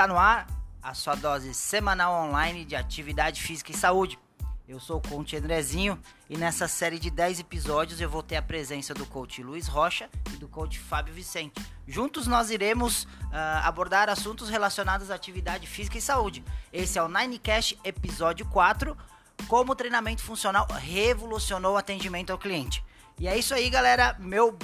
[0.00, 0.46] Está no ar
[0.82, 4.18] a sua dose semanal online de atividade física e saúde.
[4.66, 8.42] Eu sou o coach Andrezinho e nessa série de 10 episódios eu vou ter a
[8.42, 11.62] presença do coach Luiz Rocha e do coach Fábio Vicente.
[11.86, 13.08] Juntos nós iremos uh,
[13.62, 16.42] abordar assuntos relacionados à atividade física e saúde.
[16.72, 18.96] Esse é o Ninecast episódio 4,
[19.48, 22.82] como o treinamento funcional revolucionou o atendimento ao cliente.
[23.18, 24.16] E é isso aí, galera.
[24.18, 24.58] Meu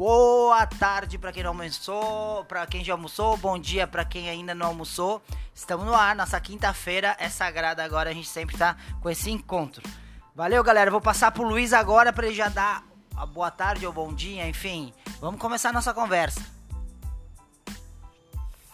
[0.00, 4.54] boa tarde para quem não almoçou, para quem já almoçou, bom dia para quem ainda
[4.54, 5.20] não almoçou.
[5.54, 9.82] Estamos no ar, nossa quinta-feira é sagrada agora, a gente sempre tá com esse encontro.
[10.34, 10.90] Valeu, galera.
[10.90, 12.82] Vou passar pro Luiz agora para ele já dar
[13.14, 14.90] a boa tarde ou bom dia, enfim.
[15.20, 16.59] Vamos começar nossa conversa.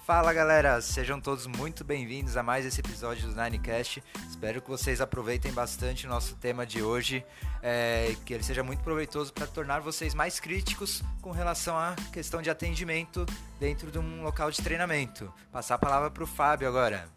[0.06, 4.00] Fala galera, sejam todos muito bem-vindos a mais esse episódio do Ninecast.
[4.28, 7.26] Espero que vocês aproveitem bastante o nosso tema de hoje,
[7.60, 12.40] é, que ele seja muito proveitoso para tornar vocês mais críticos com relação à questão
[12.40, 13.26] de atendimento
[13.58, 15.28] dentro de um local de treinamento.
[15.50, 17.08] Passar a palavra para o Fábio agora.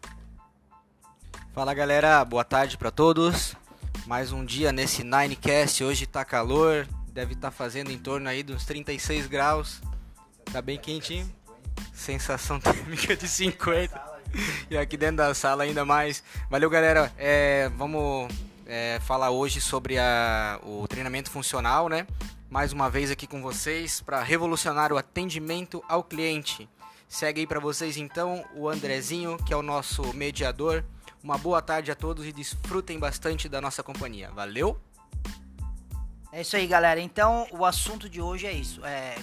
[1.52, 3.54] Fala galera, boa tarde para todos.
[4.04, 5.84] Mais um dia nesse Ninecast.
[5.84, 9.80] Hoje tá calor, deve estar tá fazendo em torno aí dos 36 graus.
[10.52, 11.32] Tá bem quentinho
[11.92, 14.10] sensação térmica de 50.
[14.70, 16.22] E aqui dentro da sala ainda mais.
[16.48, 17.12] Valeu, galera.
[17.18, 18.32] É, vamos
[18.66, 22.06] é, falar hoje sobre a, o treinamento funcional, né?
[22.48, 26.68] Mais uma vez aqui com vocês para revolucionar o atendimento ao cliente.
[27.08, 30.84] Segue aí para vocês então o Andrezinho, que é o nosso mediador.
[31.22, 34.30] Uma boa tarde a todos e desfrutem bastante da nossa companhia.
[34.30, 34.80] Valeu!
[36.32, 37.00] É isso aí, galera.
[37.00, 38.84] Então, o assunto de hoje é isso.
[38.84, 39.16] É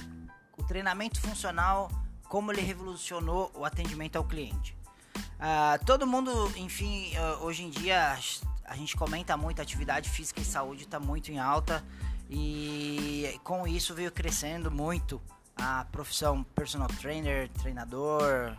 [0.57, 1.89] o treinamento funcional
[2.27, 4.75] como ele revolucionou o atendimento ao cliente.
[5.15, 8.17] Uh, todo mundo, enfim, uh, hoje em dia
[8.65, 11.83] a gente comenta muito, atividade física e saúde está muito em alta
[12.29, 15.21] e com isso veio crescendo muito
[15.55, 18.57] a profissão personal trainer, treinador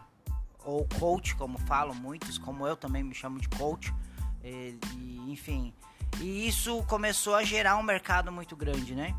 [0.64, 3.94] ou coach, como falam muitos, como eu também me chamo de coach,
[4.42, 5.72] e, e, enfim.
[6.20, 9.14] E isso começou a gerar um mercado muito grande, né?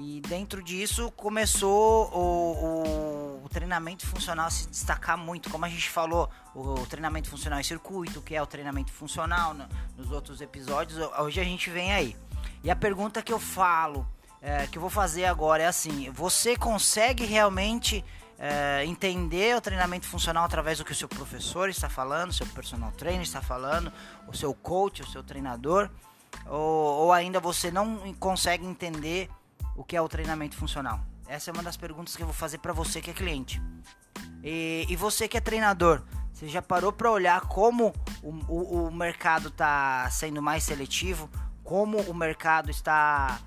[0.00, 5.50] E dentro disso começou o, o, o, treinamento funcional se destacar muito.
[5.50, 9.68] Como a gente falou, o, treinamento funcional em circuito, que é o treinamento funcional no,
[9.96, 12.16] nos outros episódios, hoje a gente vem aí.
[12.62, 14.06] E a pergunta que eu falo,
[14.40, 18.04] é, que eu vou fazer agora é assim: você consegue realmente
[18.38, 22.92] é, entender o treinamento funcional através do que o seu professor está falando, seu personal
[22.92, 23.92] trainer está falando,
[24.28, 25.90] o seu coach, o seu treinador?
[26.46, 29.28] Ou, ou ainda você não consegue entender
[29.78, 31.00] o que é o treinamento funcional?
[31.28, 33.62] Essa é uma das perguntas que eu vou fazer para você que é cliente.
[34.42, 36.02] E, e, você que é treinador,
[36.32, 41.30] você já parou para olhar como o, o, o mercado está sendo mais seletivo?
[41.62, 43.38] Como o mercado está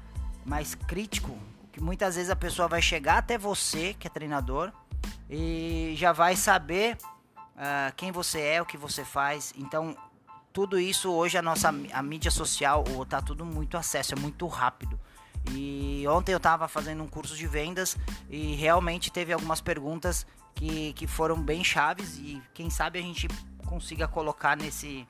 [0.46, 1.38] mais crítico?
[1.74, 4.72] Que muitas vezes a pessoa vai chegar até você, que é treinador,
[5.30, 6.98] e já vai saber
[7.56, 9.54] uh, quem você é, o que você faz.
[9.58, 9.98] Então,
[10.54, 14.98] tudo isso hoje a nossa a mídia social está tudo muito acesso, é muito rápido.
[15.50, 17.98] E ontem eu estava fazendo um curso de vendas
[18.30, 23.28] e realmente teve algumas perguntas que, que foram bem chaves e quem sabe a gente
[23.66, 25.08] consiga colocar nesse,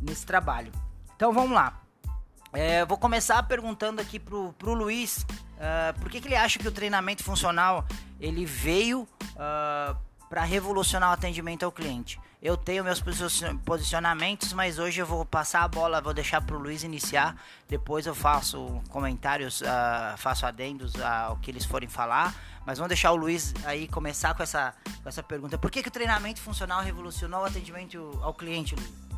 [0.00, 0.72] nesse trabalho.
[1.16, 1.80] Então vamos lá.
[2.52, 6.66] É, vou começar perguntando aqui pro, pro Luiz uh, por que, que ele acha que
[6.66, 7.86] o treinamento funcional
[8.18, 9.96] ele veio uh,
[10.28, 12.20] para revolucionar o atendimento ao cliente.
[12.40, 13.02] Eu tenho meus
[13.64, 17.36] posicionamentos, mas hoje eu vou passar a bola, vou deixar para o Luiz iniciar.
[17.68, 22.34] Depois eu faço comentários, uh, faço adendos ao que eles forem falar.
[22.64, 25.56] Mas vamos deixar o Luiz aí começar com essa, com essa pergunta.
[25.56, 29.08] Por que, que o treinamento funcional revolucionou o atendimento ao cliente, Luiz?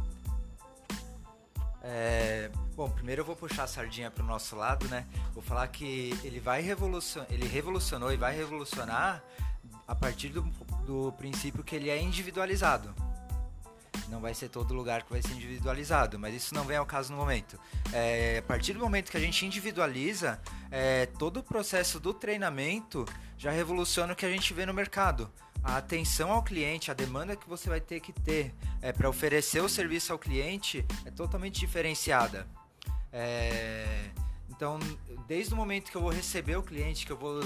[1.82, 5.06] É, bom, primeiro eu vou puxar a sardinha para o nosso lado, né?
[5.34, 9.22] Vou falar que ele vai revolucionar, ele revolucionou e vai revolucionar
[9.88, 10.42] a partir do,
[10.90, 12.92] do princípio que ele é individualizado.
[14.08, 17.12] Não vai ser todo lugar que vai ser individualizado, mas isso não vem ao caso
[17.12, 17.56] no momento.
[17.92, 23.06] É, a partir do momento que a gente individualiza, é, todo o processo do treinamento
[23.38, 25.30] já revoluciona o que a gente vê no mercado.
[25.62, 28.52] A atenção ao cliente, a demanda que você vai ter que ter
[28.82, 32.48] é, para oferecer o serviço ao cliente é totalmente diferenciada.
[33.12, 34.10] É,
[34.48, 34.80] então,
[35.28, 37.40] desde o momento que eu vou receber o cliente, que eu vou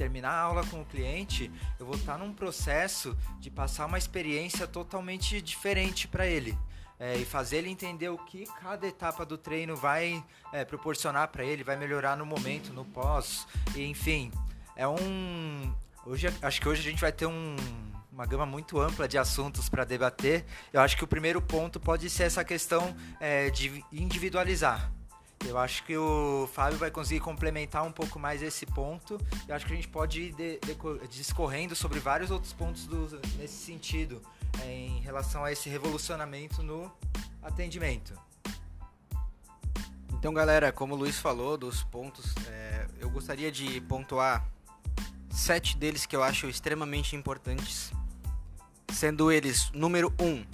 [0.00, 4.66] terminar a aula com o cliente, eu vou estar num processo de passar uma experiência
[4.66, 6.56] totalmente diferente para ele.
[6.98, 11.44] É, e fazer ele entender o que cada etapa do treino vai é, proporcionar para
[11.44, 14.30] ele, vai melhorar no momento, no pós, e, enfim,
[14.76, 15.74] é um.
[16.04, 17.56] Hoje, acho que hoje a gente vai ter um,
[18.12, 20.44] uma gama muito ampla de assuntos para debater.
[20.72, 24.90] Eu acho que o primeiro ponto pode ser essa questão é, de individualizar.
[25.46, 29.18] Eu acho que o Fábio vai conseguir complementar um pouco mais esse ponto.
[29.48, 33.20] Eu acho que a gente pode ir de, de, discorrendo sobre vários outros pontos do,
[33.36, 34.20] nesse sentido.
[34.62, 36.90] é em relação a esse revolucionamento no
[37.42, 38.12] atendimento.
[40.12, 44.46] Então, galera, como o Luiz falou dos pontos, é, eu gostaria de pontuar
[45.30, 47.90] sete deles que eu acho extremamente importantes,
[48.92, 50.44] sendo eles número um.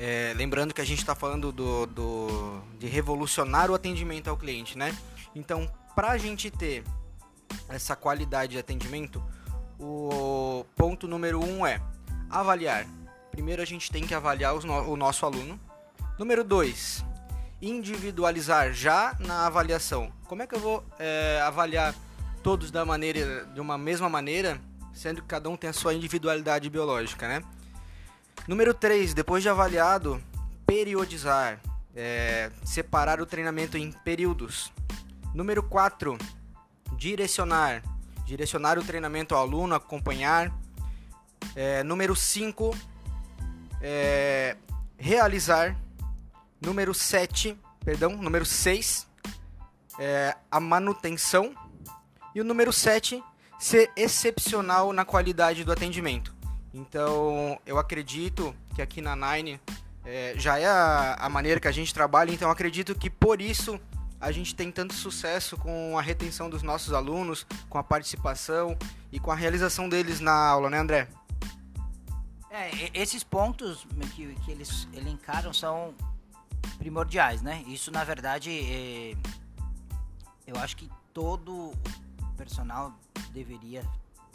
[0.00, 4.78] É, lembrando que a gente está falando do, do, de revolucionar o atendimento ao cliente,
[4.78, 4.96] né?
[5.34, 6.84] Então, para a gente ter
[7.68, 9.20] essa qualidade de atendimento,
[9.76, 11.82] o ponto número um é
[12.30, 12.86] avaliar.
[13.32, 15.58] Primeiro, a gente tem que avaliar no, o nosso aluno.
[16.16, 17.04] Número dois,
[17.60, 20.12] individualizar já na avaliação.
[20.28, 21.92] Como é que eu vou é, avaliar
[22.40, 24.60] todos da maneira, de uma mesma maneira,
[24.94, 27.42] sendo que cada um tem a sua individualidade biológica, né?
[28.48, 30.20] Número 3, depois de avaliado,
[30.66, 31.60] periodizar,
[31.94, 34.72] é, separar o treinamento em períodos.
[35.32, 36.18] Número 4,
[36.96, 37.82] direcionar,
[38.24, 40.52] direcionar o treinamento ao aluno, acompanhar.
[41.54, 42.76] É, número 5,
[43.80, 44.56] é,
[44.96, 45.76] realizar
[46.60, 49.06] Número 7, perdão, número 6,
[50.00, 51.54] é a manutenção.
[52.34, 53.22] E o número 7,
[53.60, 56.34] ser excepcional na qualidade do atendimento.
[56.72, 59.60] Então, eu acredito que aqui na Nine
[60.04, 63.80] é, já é a, a maneira que a gente trabalha, então acredito que por isso
[64.20, 68.76] a gente tem tanto sucesso com a retenção dos nossos alunos, com a participação
[69.12, 71.08] e com a realização deles na aula, né, André?
[72.50, 75.94] É, esses pontos que, que eles elencaram são
[76.78, 77.62] primordiais, né?
[77.66, 79.14] Isso na verdade é,
[80.46, 81.72] eu acho que todo
[82.36, 82.92] personal
[83.32, 83.84] deveria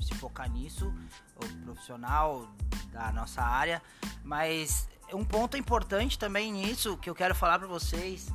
[0.01, 0.93] se focar nisso,
[1.35, 2.47] o profissional
[2.91, 3.81] da nossa área,
[4.23, 8.27] mas um ponto importante também nisso que eu quero falar para vocês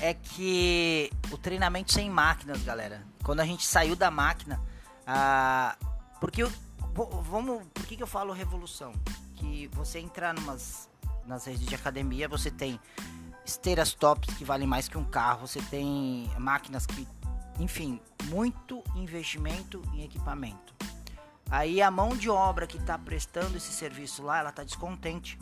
[0.00, 3.04] é que o treinamento sem máquinas, galera.
[3.22, 4.60] Quando a gente saiu da máquina,
[5.06, 5.76] ah,
[6.20, 6.52] porque eu,
[7.22, 8.92] vamos, por que, que eu falo revolução?
[9.36, 10.88] Que você entrar numas
[11.26, 12.80] nas redes de academia, você tem
[13.44, 17.06] esteiras tops que valem mais que um carro, você tem máquinas que,
[17.58, 20.74] enfim, muito investimento em equipamento.
[21.50, 25.38] Aí a mão de obra que está prestando esse serviço lá, ela está descontente.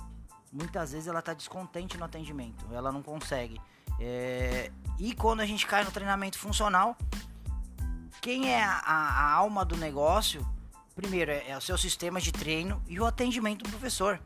[0.53, 3.61] Muitas vezes ela está descontente no atendimento, ela não consegue.
[4.01, 4.73] É...
[4.99, 6.97] E quando a gente cai no treinamento funcional,
[8.21, 10.47] quem é a, a alma do negócio?
[10.95, 14.21] Primeiro é, é o seu sistema de treino e o atendimento do professor.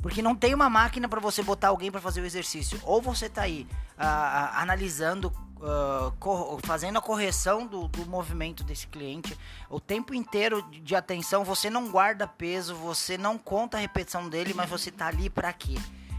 [0.00, 2.80] Porque não tem uma máquina para você botar alguém para fazer o exercício.
[2.84, 3.66] Ou você tá aí
[3.98, 9.36] uh, uh, analisando, uh, fazendo a correção do, do, movimento desse cliente
[9.68, 11.44] o tempo inteiro de atenção.
[11.44, 15.52] Você não guarda peso, você não conta a repetição dele, mas você tá ali para
[15.52, 15.76] quê?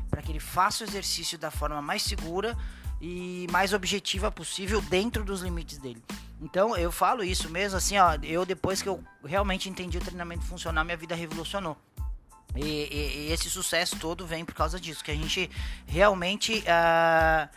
[0.10, 2.58] Para que ele faça o exercício da forma mais segura
[3.00, 6.02] e mais objetiva possível dentro dos limites dele.
[6.42, 10.44] Então eu falo isso mesmo assim, ó, eu depois que eu realmente entendi o treinamento
[10.46, 11.78] funcional, minha vida revolucionou.
[12.56, 15.50] E, e, e, esse sucesso todo vem por causa disso, que a gente
[15.86, 17.50] realmente uh,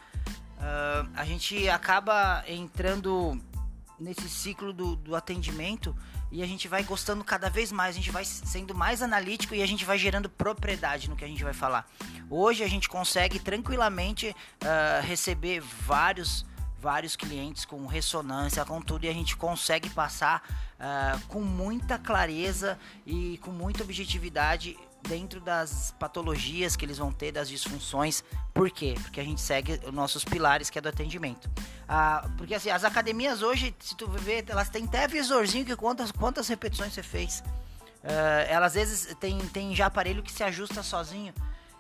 [0.61, 3.41] uh, a gente acaba entrando
[3.99, 5.95] nesse ciclo do, do, atendimento
[6.33, 9.63] e a gente vai gostando cada vez mais, a gente vai sendo mais analítico e
[9.63, 11.87] a gente vai gerando propriedade no que a gente vai falar.
[12.31, 16.49] Hoje a gente consegue tranquilamente uh, receber vários
[16.81, 20.43] vários clientes com ressonância, com tudo, e a gente consegue passar
[20.79, 27.33] uh, com muita clareza e com muita objetividade dentro das patologias que eles vão ter,
[27.33, 28.23] das disfunções.
[28.53, 28.95] Por quê?
[29.03, 31.51] Porque a gente segue os nossos pilares, que é do atendimento.
[31.89, 36.13] Ah, porque assim, as academias hoje, se tu ver, elas têm até visorzinho que quantas,
[36.13, 37.43] quantas repetições você fez.
[38.03, 41.35] Uh, elas às vezes tem, tem já aparelho que se ajusta sozinho.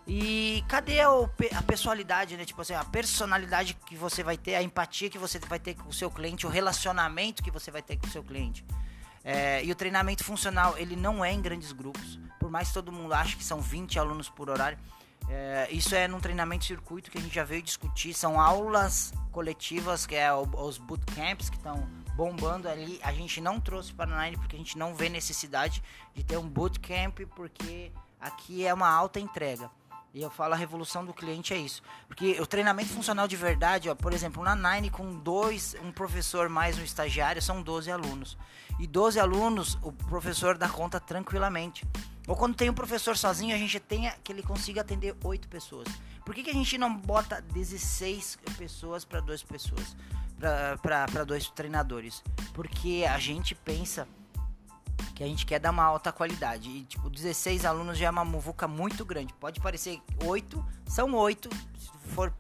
[0.06, 2.44] E cadê a, a pessoalidade, né?
[2.44, 5.88] Tipo assim, a personalidade que você vai ter, a empatia que você vai ter com
[5.88, 8.64] o seu cliente, o relacionamento que você vai ter com o seu cliente.
[9.22, 12.18] É, e o treinamento funcional, ele não é em grandes grupos.
[12.38, 14.78] Por mais que todo mundo ache que são 20 alunos por horário,
[15.28, 18.14] é, isso é num treinamento circuito que a gente já veio discutir.
[18.14, 22.98] São aulas coletivas, que é o, os bootcamps que estão bombando ali.
[23.02, 25.82] A gente não trouxe para a Nine porque a gente não vê necessidade
[26.14, 29.70] de ter um bootcamp, porque aqui é uma alta entrega.
[30.12, 31.82] E eu falo a revolução do cliente é isso.
[32.08, 36.48] Porque o treinamento funcional de verdade, ó, por exemplo, na Nine com dois, um professor
[36.48, 38.36] mais um estagiário, são 12 alunos.
[38.80, 41.86] E 12 alunos, o professor dá conta tranquilamente.
[42.26, 45.86] Ou quando tem um professor sozinho, a gente tem que ele consiga atender 8 pessoas.
[46.24, 49.96] Por que, que a gente não bota 16 pessoas para duas pessoas?
[50.80, 52.22] Para dois treinadores?
[52.52, 54.08] Porque a gente pensa
[55.20, 56.70] que a gente quer dar uma alta qualidade.
[56.70, 59.34] E, tipo, 16 alunos já é uma muvuca muito grande.
[59.34, 62.32] Pode parecer 8, são 8, se for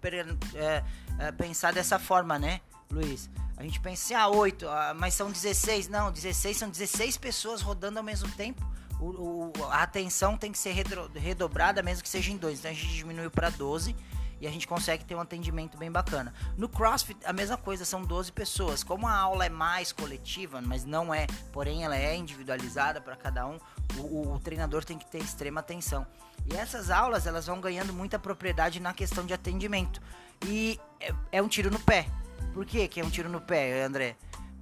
[0.54, 0.82] é,
[1.18, 3.28] é, pensar dessa forma, né, Luiz?
[3.58, 5.88] A gente pensa assim, ah, 8, ah, mas são 16.
[5.88, 8.66] Não, 16 são 16 pessoas rodando ao mesmo tempo
[8.98, 10.74] o, o, a atenção tem que ser
[11.14, 12.60] redobrada, mesmo que seja em dois.
[12.60, 13.94] Então a gente diminuiu para 12
[14.40, 16.32] e a gente consegue ter um atendimento bem bacana.
[16.56, 18.82] No CrossFit, a mesma coisa, são 12 pessoas.
[18.82, 23.46] Como a aula é mais coletiva, mas não é, porém ela é individualizada para cada
[23.46, 23.58] um,
[23.98, 26.06] o, o, o, treinador tem que ter extrema atenção.
[26.46, 30.00] E essas aulas, elas vão ganhando muita propriedade na questão de atendimento.
[30.46, 32.06] E é, é um tiro no pé.
[32.54, 34.16] Por que, que é um tiro no pé, André?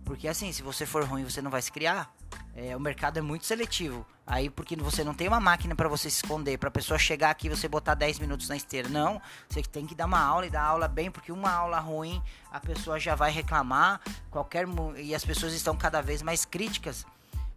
[0.05, 2.13] Porque assim, se você for ruim, você não vai se criar.
[2.61, 4.05] É, o mercado é muito seletivo.
[4.27, 7.31] Aí, porque você não tem uma máquina para você se esconder, para a pessoa chegar
[7.31, 8.89] aqui e você botar 10 minutos na esteira.
[8.89, 12.21] Não, você tem que dar uma aula e dar aula bem, porque uma aula ruim
[12.51, 14.01] a pessoa já vai reclamar.
[14.29, 17.07] qualquer E as pessoas estão cada vez mais críticas.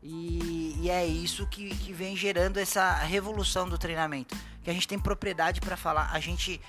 [0.04, 4.38] E, e é isso que, que vem gerando essa revolução do treinamento.
[4.64, 6.12] Que a gente tem propriedade para falar.
[6.14, 6.62] A gente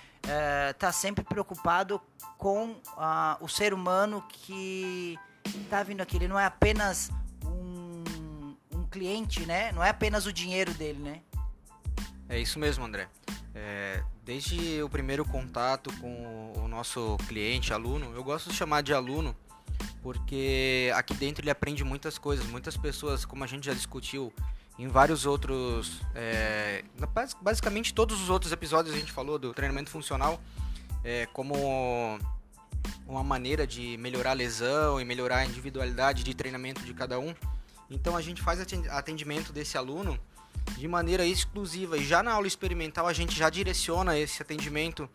[0.72, 2.00] está é, sempre preocupado
[2.38, 6.16] com uh, o ser humano que está vindo aqui.
[6.16, 7.10] Ele não é apenas
[8.92, 9.72] cliente, né?
[9.72, 11.20] Não é apenas o dinheiro dele, né?
[12.28, 13.08] É isso mesmo, André.
[13.54, 18.92] É, desde o primeiro contato com o nosso cliente, aluno, eu gosto de chamar de
[18.92, 19.34] aluno
[20.02, 22.44] porque aqui dentro ele aprende muitas coisas.
[22.46, 24.32] Muitas pessoas, como a gente já discutiu
[24.78, 26.84] em vários outros, é,
[27.40, 30.40] basicamente todos os outros episódios a gente falou do treinamento funcional
[31.04, 32.18] é, como
[33.06, 37.34] uma maneira de melhorar a lesão e melhorar a individualidade de treinamento de cada um.
[37.92, 38.58] Então a gente faz
[38.88, 40.18] atendimento desse aluno
[40.78, 45.08] de maneira exclusiva e já na aula experimental a gente já direciona esse atendimento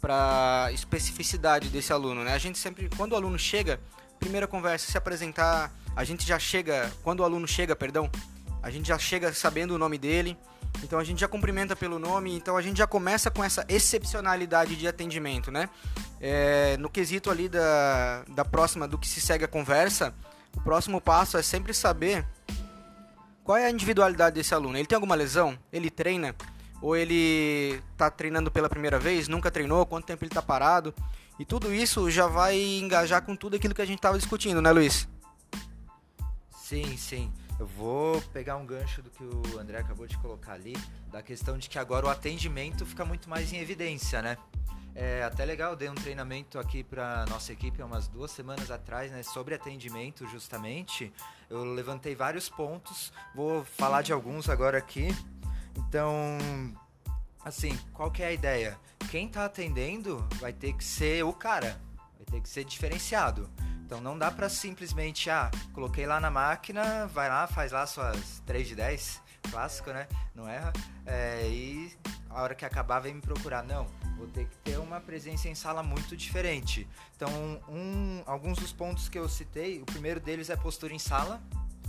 [0.00, 2.34] para especificidade desse aluno, né?
[2.34, 3.80] A gente sempre, quando o aluno chega,
[4.18, 8.10] primeira conversa, se apresentar, a gente já chega, quando o aluno chega, perdão,
[8.62, 10.36] a gente já chega sabendo o nome dele,
[10.82, 14.76] então a gente já cumprimenta pelo nome, então a gente já começa com essa excepcionalidade
[14.76, 15.70] de atendimento, né?
[16.20, 20.14] É, no quesito ali da, da próxima, do que se segue a conversa,
[20.56, 22.26] o próximo passo é sempre saber
[23.42, 24.76] qual é a individualidade desse aluno.
[24.76, 25.58] Ele tem alguma lesão?
[25.72, 26.34] Ele treina?
[26.80, 29.28] Ou ele está treinando pela primeira vez?
[29.28, 29.84] Nunca treinou?
[29.86, 30.94] Quanto tempo ele está parado?
[31.38, 34.70] E tudo isso já vai engajar com tudo aquilo que a gente estava discutindo, né,
[34.70, 35.08] Luiz?
[36.62, 37.32] Sim, sim.
[37.58, 40.76] Eu vou pegar um gancho do que o André acabou de colocar ali,
[41.10, 44.36] da questão de que agora o atendimento fica muito mais em evidência, né?
[44.94, 49.10] É até legal, dei um treinamento aqui para nossa equipe há umas duas semanas atrás,
[49.10, 51.12] né, sobre atendimento justamente.
[51.50, 55.08] Eu levantei vários pontos, vou falar de alguns agora aqui.
[55.76, 56.38] Então,
[57.44, 58.78] assim, qual que é a ideia?
[59.10, 61.80] Quem está atendendo vai ter que ser o cara,
[62.16, 63.50] vai ter que ser diferenciado.
[63.84, 68.40] Então não dá para simplesmente, ah, coloquei lá na máquina, vai lá, faz lá suas
[68.46, 70.06] 3 de 10, clássico, né?
[70.34, 70.72] Não erra.
[71.06, 71.92] É, e
[72.30, 73.62] a hora que acabar vem me procurar.
[73.62, 73.86] Não,
[74.16, 76.88] vou ter que ter uma presença em sala muito diferente.
[77.16, 77.30] Então,
[77.68, 81.40] um, alguns dos pontos que eu citei, o primeiro deles é postura em sala,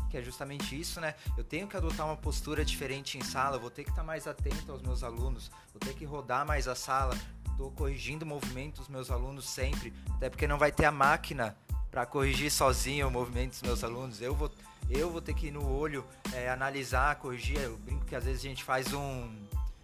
[0.09, 1.15] que é justamente isso, né?
[1.37, 4.71] Eu tenho que adotar uma postura diferente em sala, vou ter que estar mais atento
[4.71, 7.17] aos meus alunos, vou ter que rodar mais a sala,
[7.51, 11.57] estou corrigindo o movimento dos meus alunos sempre, até porque não vai ter a máquina
[11.89, 14.21] para corrigir sozinho o movimento dos meus alunos.
[14.21, 14.51] Eu vou,
[14.89, 17.59] eu vou ter que ir no olho é, analisar, corrigir.
[17.59, 19.29] Eu brinco que às vezes a gente faz um,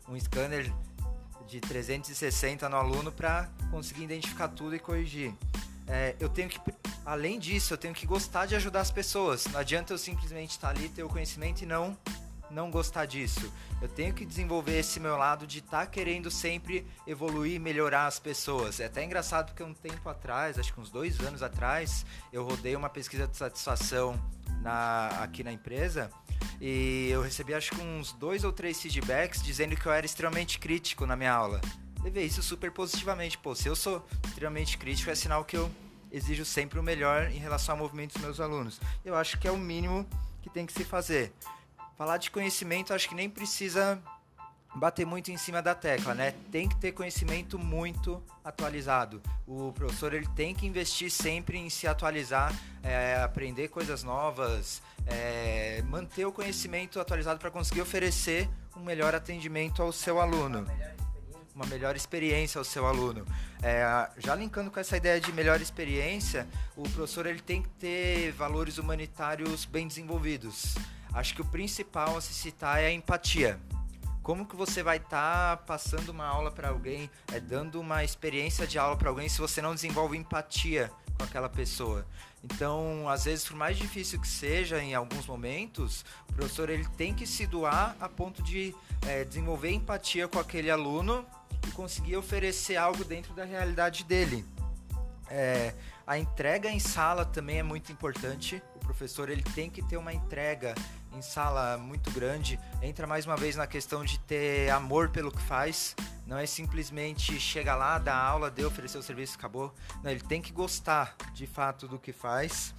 [0.07, 0.71] um scanner
[1.47, 5.33] de 360 no aluno para conseguir identificar tudo e corrigir.
[5.87, 6.59] É, eu tenho que,
[7.05, 9.45] além disso, eu tenho que gostar de ajudar as pessoas.
[9.47, 11.97] Não adianta eu simplesmente estar ali, ter o conhecimento e não
[12.51, 13.51] não gostar disso.
[13.81, 18.19] Eu tenho que desenvolver esse meu lado de estar tá querendo sempre evoluir, melhorar as
[18.19, 18.79] pessoas.
[18.79, 22.75] É até engraçado porque um tempo atrás, acho que uns dois anos atrás, eu rodei
[22.75, 24.19] uma pesquisa de satisfação
[24.61, 26.11] na, aqui na empresa
[26.59, 30.59] e eu recebi acho que uns dois ou três feedbacks dizendo que eu era extremamente
[30.59, 31.59] crítico na minha aula.
[32.03, 33.37] Levei isso super positivamente.
[33.37, 35.71] Pô, se eu sou extremamente crítico, é sinal que eu
[36.11, 38.79] exijo sempre o melhor em relação ao movimento dos meus alunos.
[39.05, 40.05] Eu acho que é o mínimo
[40.41, 41.31] que tem que se fazer.
[42.01, 44.01] Falar de conhecimento, acho que nem precisa
[44.73, 46.33] bater muito em cima da tecla, né?
[46.51, 49.21] Tem que ter conhecimento muito atualizado.
[49.45, 55.83] O professor ele tem que investir sempre em se atualizar, é, aprender coisas novas, é,
[55.83, 60.65] manter o conhecimento atualizado para conseguir oferecer um melhor atendimento ao seu aluno.
[61.53, 63.27] Uma melhor experiência ao seu aluno.
[63.61, 68.31] É, já linkando com essa ideia de melhor experiência, o professor ele tem que ter
[68.31, 70.73] valores humanitários bem desenvolvidos.
[71.13, 73.59] Acho que o principal a se citar é a empatia
[74.21, 78.67] como que você vai estar tá passando uma aula para alguém, é dando uma experiência
[78.67, 82.05] de aula para alguém se você não desenvolve empatia com aquela pessoa.
[82.43, 87.13] Então, às vezes, por mais difícil que seja, em alguns momentos, o professor ele tem
[87.13, 88.75] que se doar a ponto de
[89.07, 91.25] é, desenvolver empatia com aquele aluno
[91.67, 94.45] e conseguir oferecer algo dentro da realidade dele.
[95.29, 95.73] É,
[96.05, 100.75] a entrega em sala também é muito importante professor ele tem que ter uma entrega
[101.13, 102.59] em sala muito grande.
[102.81, 105.95] Entra mais uma vez na questão de ter amor pelo que faz.
[106.25, 109.73] Não é simplesmente chegar lá, dar aula, deu, oferecer o serviço, acabou.
[110.03, 112.73] Não, ele tem que gostar de fato do que faz.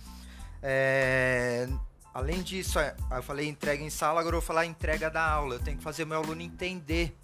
[0.63, 1.69] É,
[2.15, 5.57] além disso, é, eu falei entrega em sala, agora eu vou falar entrega da aula.
[5.57, 7.17] Eu tenho que fazer o meu aluno entender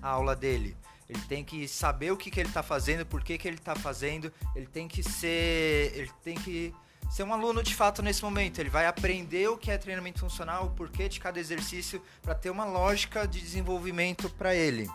[0.00, 0.76] a aula dele.
[1.08, 3.74] Ele tem que saber o que, que ele está fazendo, por que, que ele está
[3.74, 4.32] fazendo.
[4.54, 5.92] Ele tem que ser.
[5.94, 6.74] Ele tem que
[7.12, 8.58] ser um aluno de fato nesse momento.
[8.58, 12.48] Ele vai aprender o que é treinamento funcional, o porquê de cada exercício, para ter
[12.48, 14.88] uma lógica de desenvolvimento para ele.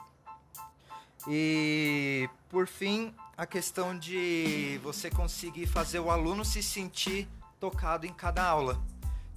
[1.27, 7.27] E por fim, a questão de você conseguir fazer o aluno se sentir
[7.59, 8.81] tocado em cada aula.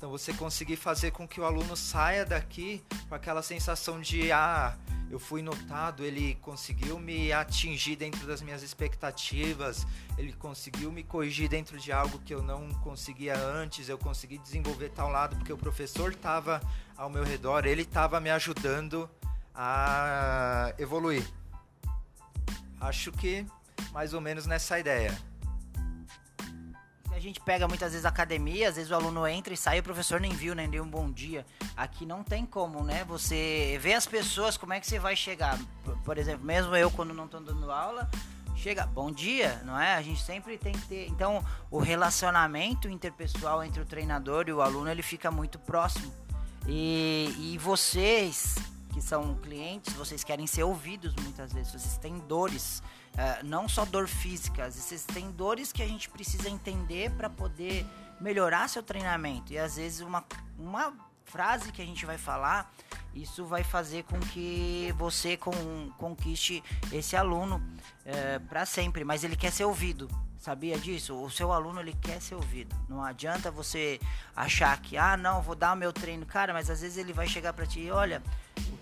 [0.01, 4.75] Então você conseguir fazer com que o aluno saia daqui com aquela sensação de ah,
[5.11, 11.51] eu fui notado, ele conseguiu me atingir dentro das minhas expectativas, ele conseguiu me corrigir
[11.51, 15.59] dentro de algo que eu não conseguia antes, eu consegui desenvolver tal lado porque o
[15.59, 16.63] professor estava
[16.97, 19.07] ao meu redor, ele estava me ajudando
[19.55, 21.31] a evoluir.
[22.81, 23.45] Acho que
[23.93, 25.15] mais ou menos nessa ideia
[27.21, 30.33] gente pega muitas vezes academia, às vezes o aluno entra e sai o professor nem
[30.33, 31.47] viu, nem deu um bom dia.
[31.77, 33.05] Aqui não tem como, né?
[33.05, 35.59] Você vê as pessoas, como é que você vai chegar?
[36.05, 38.11] Por, exemplo, mesmo eu quando não estou dando aula,
[38.57, 39.95] chega, bom dia, não é?
[39.95, 41.09] A gente sempre tem que ter.
[41.09, 46.13] Então, o relacionamento interpessoal entre o treinador e o aluno ele fica muito próximo.
[46.67, 48.57] E, e vocês
[48.93, 52.83] que são clientes, vocês querem ser ouvidos muitas vezes, vocês têm dores
[53.17, 57.87] é, não só dor física, vezes tem dores que a gente precisa entender para poder
[58.21, 59.53] melhorar seu treinamento.
[59.53, 60.25] E às vezes uma,
[60.59, 60.93] uma
[61.25, 62.73] frase que a gente vai falar,
[63.15, 65.53] isso vai fazer com que você com,
[65.97, 67.63] conquiste esse aluno
[68.05, 70.09] é, para sempre, mas ele quer ser ouvido.
[70.39, 71.15] Sabia disso?
[71.23, 72.75] O seu aluno ele quer ser ouvido.
[72.89, 74.01] Não adianta você
[74.35, 77.27] achar que, ah, não, vou dar o meu treino, cara, mas às vezes ele vai
[77.27, 78.23] chegar para ti, olha,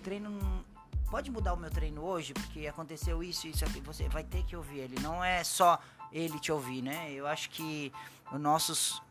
[0.08, 0.64] treino
[1.10, 3.80] pode mudar o meu treino hoje, porque aconteceu isso isso aqui.
[3.80, 5.00] Você vai ter que ouvir ele.
[5.00, 5.78] Não é só
[6.10, 7.12] ele te ouvir, né?
[7.12, 7.92] Eu acho que
[8.32, 9.02] os nossos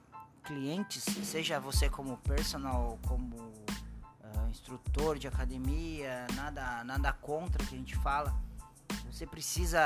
[0.44, 7.78] clientes, seja você como personal, como uh, instrutor de academia, nada, nada contra que a
[7.78, 8.34] gente fala.
[9.12, 9.80] Você precisa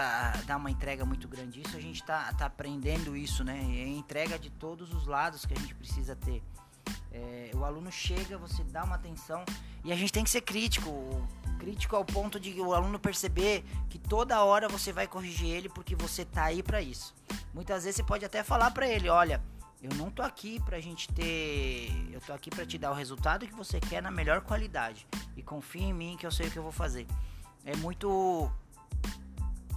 [0.45, 1.61] dar uma entrega muito grande.
[1.61, 3.57] Isso a gente está tá aprendendo isso, né?
[3.59, 6.41] É entrega de todos os lados que a gente precisa ter.
[7.11, 9.43] É, o aluno chega, você dá uma atenção
[9.83, 10.89] e a gente tem que ser crítico.
[11.59, 15.95] Crítico ao ponto de o aluno perceber que toda hora você vai corrigir ele porque
[15.95, 17.13] você tá aí para isso.
[17.53, 19.41] Muitas vezes você pode até falar para ele, olha,
[19.81, 23.45] eu não tô aqui pra gente ter, eu tô aqui para te dar o resultado
[23.45, 26.57] que você quer na melhor qualidade e confia em mim que eu sei o que
[26.57, 27.07] eu vou fazer.
[27.65, 28.49] É muito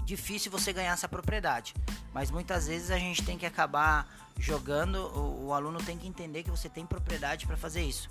[0.04, 1.74] difícil você ganhar essa propriedade,
[2.12, 4.06] mas muitas vezes a gente tem que acabar
[4.38, 8.08] jogando, o, o aluno tem que entender que você tem propriedade para fazer isso.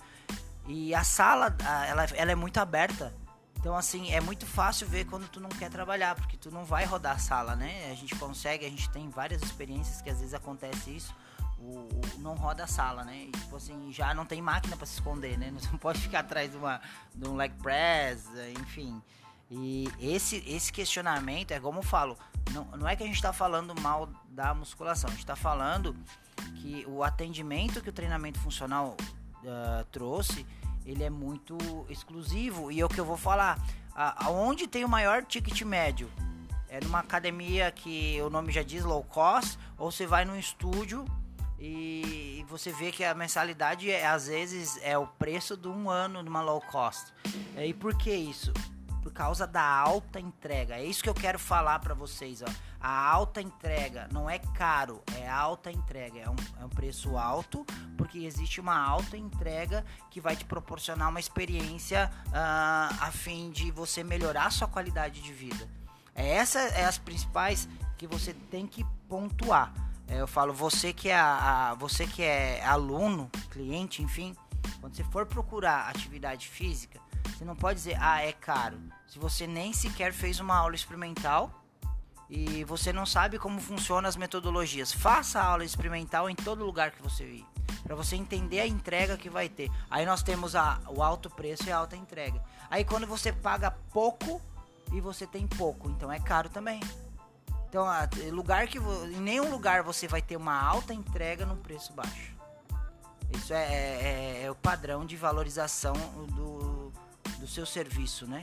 [0.65, 1.55] E a sala,
[1.87, 3.13] ela, ela é muito aberta.
[3.57, 6.85] Então, assim, é muito fácil ver quando tu não quer trabalhar, porque tu não vai
[6.85, 7.91] rodar a sala, né?
[7.91, 11.15] A gente consegue, a gente tem várias experiências que às vezes acontece isso,
[11.59, 13.25] o, o não roda a sala, né?
[13.27, 15.51] E, tipo assim, já não tem máquina para se esconder, né?
[15.71, 16.81] Não pode ficar atrás de, uma,
[17.15, 18.27] de um leg press,
[18.59, 19.01] enfim.
[19.49, 22.17] E esse, esse questionamento, é como eu falo,
[22.51, 25.95] não, não é que a gente está falando mal da musculação, a gente está falando
[26.55, 28.95] que o atendimento que o treinamento funcional
[29.43, 30.45] uh, trouxe,
[30.85, 31.57] ele é muito
[31.89, 32.71] exclusivo.
[32.71, 33.59] E é o que eu vou falar,
[33.95, 36.09] aonde tem o maior ticket médio?
[36.67, 41.05] É numa academia que o nome já diz low cost, ou você vai num estúdio
[41.59, 46.23] e você vê que a mensalidade é, às vezes é o preço de um ano
[46.23, 47.13] numa low cost.
[47.55, 48.51] E por que isso?
[49.03, 50.75] Por causa da alta entrega.
[50.75, 52.45] É isso que eu quero falar para vocês, ó.
[52.79, 56.19] A alta entrega não é caro, é alta entrega.
[56.19, 57.65] É um, é um preço alto
[57.97, 63.71] porque existe uma alta entrega que vai te proporcionar uma experiência uh, a fim de
[63.71, 65.69] você melhorar sua qualidade de vida.
[66.15, 69.73] É essa é as principais que você tem que pontuar.
[70.07, 74.35] É, eu falo você que é a, você que é aluno, cliente, enfim,
[74.79, 78.77] quando você for procurar atividade física, você não pode dizer, ah, é caro.
[79.07, 81.63] Se você nem sequer fez uma aula experimental
[82.29, 86.91] e você não sabe como funcionam as metodologias, faça a aula experimental em todo lugar
[86.91, 87.45] que você ir,
[87.83, 89.69] para você entender a entrega que vai ter.
[89.89, 92.41] Aí nós temos a, o alto preço e a alta entrega.
[92.69, 94.41] Aí quando você paga pouco
[94.91, 96.79] e você tem pouco, então é caro também.
[97.69, 97.87] Então,
[98.31, 102.33] lugar que em nenhum lugar você vai ter uma alta entrega num preço baixo.
[103.31, 105.93] Isso é, é, é, é o padrão de valorização
[106.35, 106.72] do,
[107.43, 108.41] do seu serviço, né?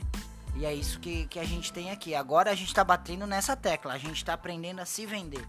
[0.55, 2.13] E é isso que, que a gente tem aqui.
[2.13, 5.43] Agora a gente está batendo nessa tecla, a gente está aprendendo a se vender.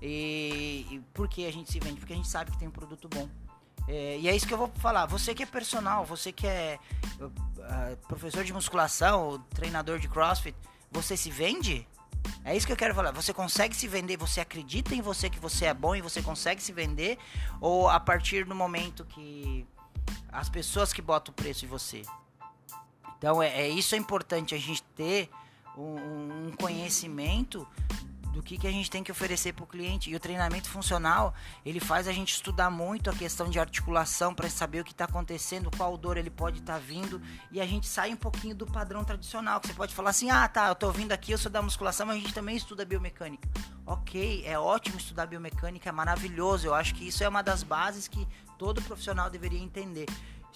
[0.00, 1.98] E, e por que a gente se vende?
[1.98, 3.28] Porque a gente sabe que tem um produto bom.
[3.88, 5.06] É, e é isso que eu vou falar.
[5.06, 6.78] Você que é personal, você que é
[7.20, 10.56] uh, professor de musculação, treinador de crossfit,
[10.92, 11.88] você se vende?
[12.44, 13.10] É isso que eu quero falar.
[13.12, 14.16] Você consegue se vender?
[14.18, 17.18] Você acredita em você que você é bom e você consegue se vender?
[17.60, 19.66] Ou a partir do momento que
[20.30, 22.02] as pessoas que botam o preço em você?
[23.18, 25.30] Então é, é isso é importante a gente ter
[25.76, 27.66] um, um conhecimento
[28.36, 30.10] do que, que a gente tem que oferecer para o cliente.
[30.10, 34.48] E o treinamento funcional, ele faz a gente estudar muito a questão de articulação para
[34.50, 37.20] saber o que está acontecendo, qual dor ele pode estar tá vindo.
[37.50, 40.46] E a gente sai um pouquinho do padrão tradicional, que você pode falar assim, ah,
[40.46, 43.48] tá, eu estou vindo aqui, eu sou da musculação, mas a gente também estuda biomecânica.
[43.86, 46.66] Ok, é ótimo estudar biomecânica, é maravilhoso.
[46.66, 50.06] Eu acho que isso é uma das bases que todo profissional deveria entender.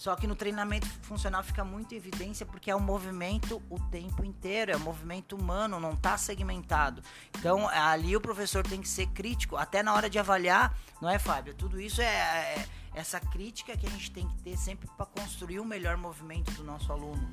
[0.00, 4.24] Só que no treinamento funcional fica muito em evidência porque é um movimento o tempo
[4.24, 7.02] inteiro, é um movimento humano, não está segmentado.
[7.38, 11.18] Então ali o professor tem que ser crítico, até na hora de avaliar, não é,
[11.18, 11.52] Fábio?
[11.52, 15.60] Tudo isso é, é essa crítica que a gente tem que ter sempre para construir
[15.60, 17.28] o melhor movimento do nosso aluno.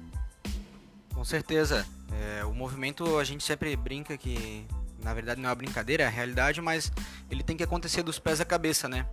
[1.14, 1.88] Com certeza.
[2.12, 4.68] É, o movimento a gente sempre brinca que
[5.02, 6.92] na verdade não é uma brincadeira, é a realidade, mas
[7.32, 9.06] ele tem que acontecer dos pés à cabeça, né?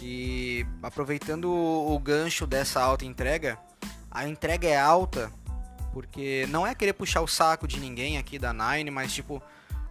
[0.00, 3.58] E aproveitando o gancho dessa alta entrega,
[4.10, 5.30] a entrega é alta
[5.92, 9.42] porque não é querer puxar o saco de ninguém aqui da Nine, mas tipo,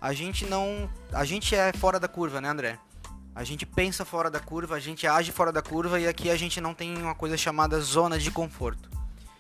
[0.02, 2.80] a gente não, a gente é fora da curva, né, André?
[3.36, 6.36] A gente pensa fora da curva, a gente age fora da curva e aqui a
[6.36, 8.90] gente não tem uma coisa chamada zona de conforto.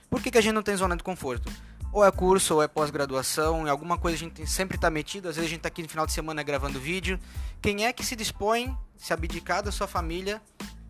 [0.10, 1.52] Por que, que a gente não tem zona de conforto?
[1.92, 5.36] Ou é curso, ou é pós-graduação, em alguma coisa a gente sempre está metido, às
[5.36, 7.20] vezes a gente está aqui no final de semana gravando vídeo.
[7.62, 10.40] Quem é que se dispõe, se abdicar da sua família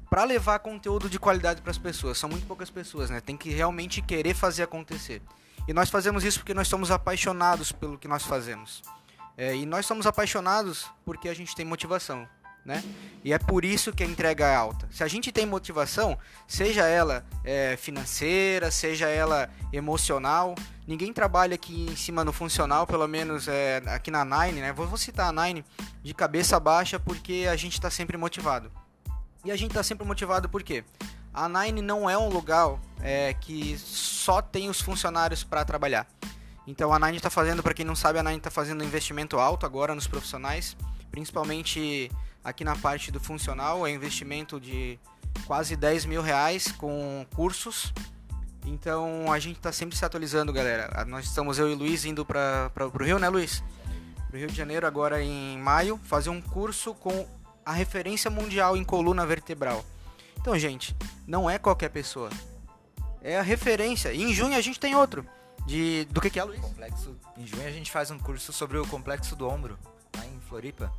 [0.10, 2.18] para levar conteúdo de qualidade para as pessoas?
[2.18, 3.22] São muito poucas pessoas, né?
[3.22, 5.22] Tem que realmente querer fazer acontecer.
[5.68, 8.82] E nós fazemos isso porque nós somos apaixonados pelo que nós fazemos.
[9.38, 12.28] É, e nós somos apaixonados porque a gente tem motivação
[12.70, 12.84] né?
[13.24, 14.88] E é por isso que a entrega é alta.
[14.92, 20.56] Se a gente tem motivação, seja ela é, financeira, seja ela emocional,
[20.88, 24.72] ninguém trabalha aqui em cima no funcional, pelo menos é, aqui na Nine, né?
[24.72, 25.66] Vou, citar a Nine
[26.02, 28.72] de cabeça baixa porque a gente está sempre motivado.
[29.44, 30.86] E a gente está sempre motivado por quê?
[31.34, 36.08] A Nine não é um lugar é, que só tem os funcionários para trabalhar.
[36.66, 39.40] Então a Nine está fazendo, para quem não sabe, a Nine está fazendo um investimento
[39.40, 40.78] alto agora nos profissionais,
[41.12, 42.10] principalmente
[42.50, 45.00] aqui na parte do funcional, é investimento de
[45.46, 47.94] quase 10 mil reais com cursos.
[48.66, 51.06] Então a gente está sempre se atualizando, galera.
[51.06, 53.64] Nós estamos, eu e o Luiz, indo para o Rio, né, Luiz?
[54.28, 57.28] Para o Rio de Janeiro, agora em maio, fazer um curso com
[57.66, 59.84] a referência mundial em coluna vertebral.
[60.38, 60.96] Então, gente,
[61.28, 62.30] não é qualquer pessoa.
[63.22, 64.14] É a referência.
[64.14, 65.26] E em junho a gente tem outro.
[65.66, 66.60] De, do que, que é, Luiz?
[66.60, 69.78] Complexo, em junho a gente faz um curso sobre o complexo do ombro,
[70.18, 70.92] lá em Floripa.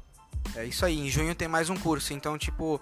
[0.57, 2.13] É isso aí, em junho tem mais um curso.
[2.13, 2.81] Então, tipo,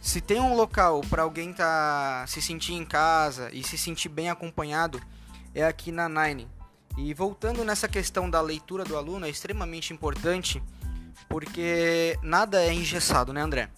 [0.00, 4.30] se tem um local para alguém tá se sentir em casa e se sentir bem
[4.30, 5.00] acompanhado,
[5.54, 6.48] é aqui na Nine.
[6.96, 10.62] E voltando nessa questão da leitura do aluno, é extremamente importante
[11.28, 13.68] porque nada é engessado, né, André?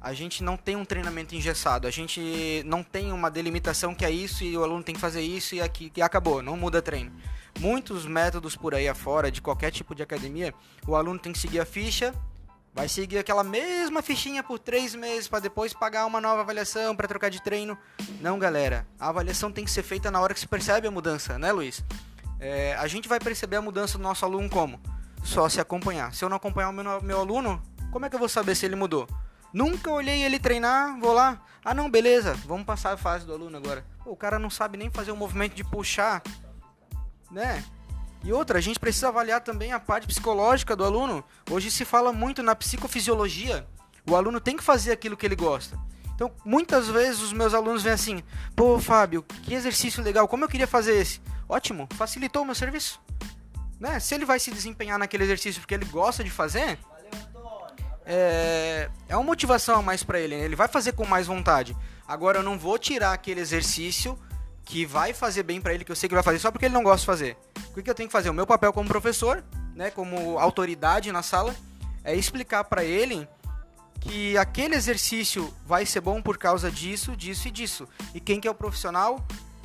[0.00, 4.10] A gente não tem um treinamento engessado, a gente não tem uma delimitação que é
[4.10, 7.12] isso e o aluno tem que fazer isso e aqui e acabou, não muda treino.
[7.60, 10.52] Muitos métodos por aí afora, de qualquer tipo de academia,
[10.86, 12.12] o aluno tem que seguir a ficha,
[12.74, 17.06] Vai seguir aquela mesma fichinha por três meses para depois pagar uma nova avaliação para
[17.06, 17.76] trocar de treino.
[18.18, 18.86] Não, galera.
[18.98, 21.84] A avaliação tem que ser feita na hora que se percebe a mudança, né, Luiz?
[22.40, 24.80] É, a gente vai perceber a mudança do nosso aluno como?
[25.22, 26.14] Só se acompanhar.
[26.14, 28.64] Se eu não acompanhar o meu, meu aluno, como é que eu vou saber se
[28.64, 29.06] ele mudou?
[29.52, 31.42] Nunca olhei ele treinar, vou lá.
[31.62, 33.84] Ah, não, beleza, vamos passar a fase do aluno agora.
[34.02, 36.22] Pô, o cara não sabe nem fazer o movimento de puxar,
[37.30, 37.62] né?
[38.24, 41.24] E outra, a gente precisa avaliar também a parte psicológica do aluno.
[41.50, 43.66] Hoje se fala muito na psicofisiologia.
[44.08, 45.78] O aluno tem que fazer aquilo que ele gosta.
[46.14, 48.22] Então, muitas vezes os meus alunos vêm assim:
[48.54, 51.20] pô, Fábio, que exercício legal, como eu queria fazer esse?
[51.48, 53.00] Ótimo, facilitou o meu serviço.
[53.80, 53.98] Né?
[53.98, 56.78] Se ele vai se desempenhar naquele exercício porque ele gosta de fazer,
[58.06, 60.36] é, é uma motivação a mais para ele.
[60.36, 60.44] Né?
[60.44, 61.76] Ele vai fazer com mais vontade.
[62.06, 64.16] Agora, eu não vou tirar aquele exercício
[64.64, 66.74] que vai fazer bem para ele, que eu sei que vai fazer só porque ele
[66.74, 67.36] não gosta de fazer.
[67.74, 68.28] O que eu tenho que fazer?
[68.28, 69.42] O meu papel como professor,
[69.74, 71.54] né, como autoridade na sala,
[72.04, 73.26] é explicar para ele
[74.00, 77.88] que aquele exercício vai ser bom por causa disso, disso e disso.
[78.14, 79.24] E quem que é o profissional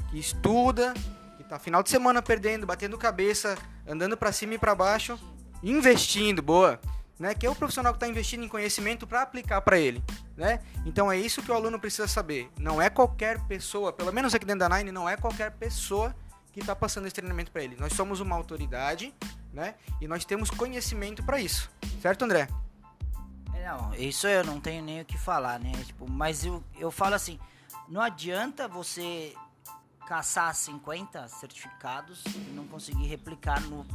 [0.09, 0.93] que estuda,
[1.37, 5.19] que tá final de semana perdendo, batendo cabeça, andando para cima e para baixo,
[5.61, 6.79] investindo, boa,
[7.19, 7.33] né?
[7.33, 10.03] Que é o profissional que está investindo em conhecimento para aplicar para ele,
[10.35, 10.61] né?
[10.85, 12.49] Então é isso que o aluno precisa saber.
[12.59, 16.15] Não é qualquer pessoa, pelo menos aqui dentro da Nine, não é qualquer pessoa
[16.57, 17.75] que está passando esse treinamento para ele.
[17.79, 19.13] Nós somos uma autoridade,
[19.53, 19.75] né?
[20.01, 21.69] E nós temos conhecimento para isso,
[22.01, 22.47] certo, André?
[23.53, 25.71] É, não, isso eu não tenho nem o que falar, né?
[25.85, 27.39] Tipo, mas eu, eu falo assim,
[27.87, 29.35] não adianta você
[30.07, 33.85] caçar 50 certificados e não conseguir replicar no.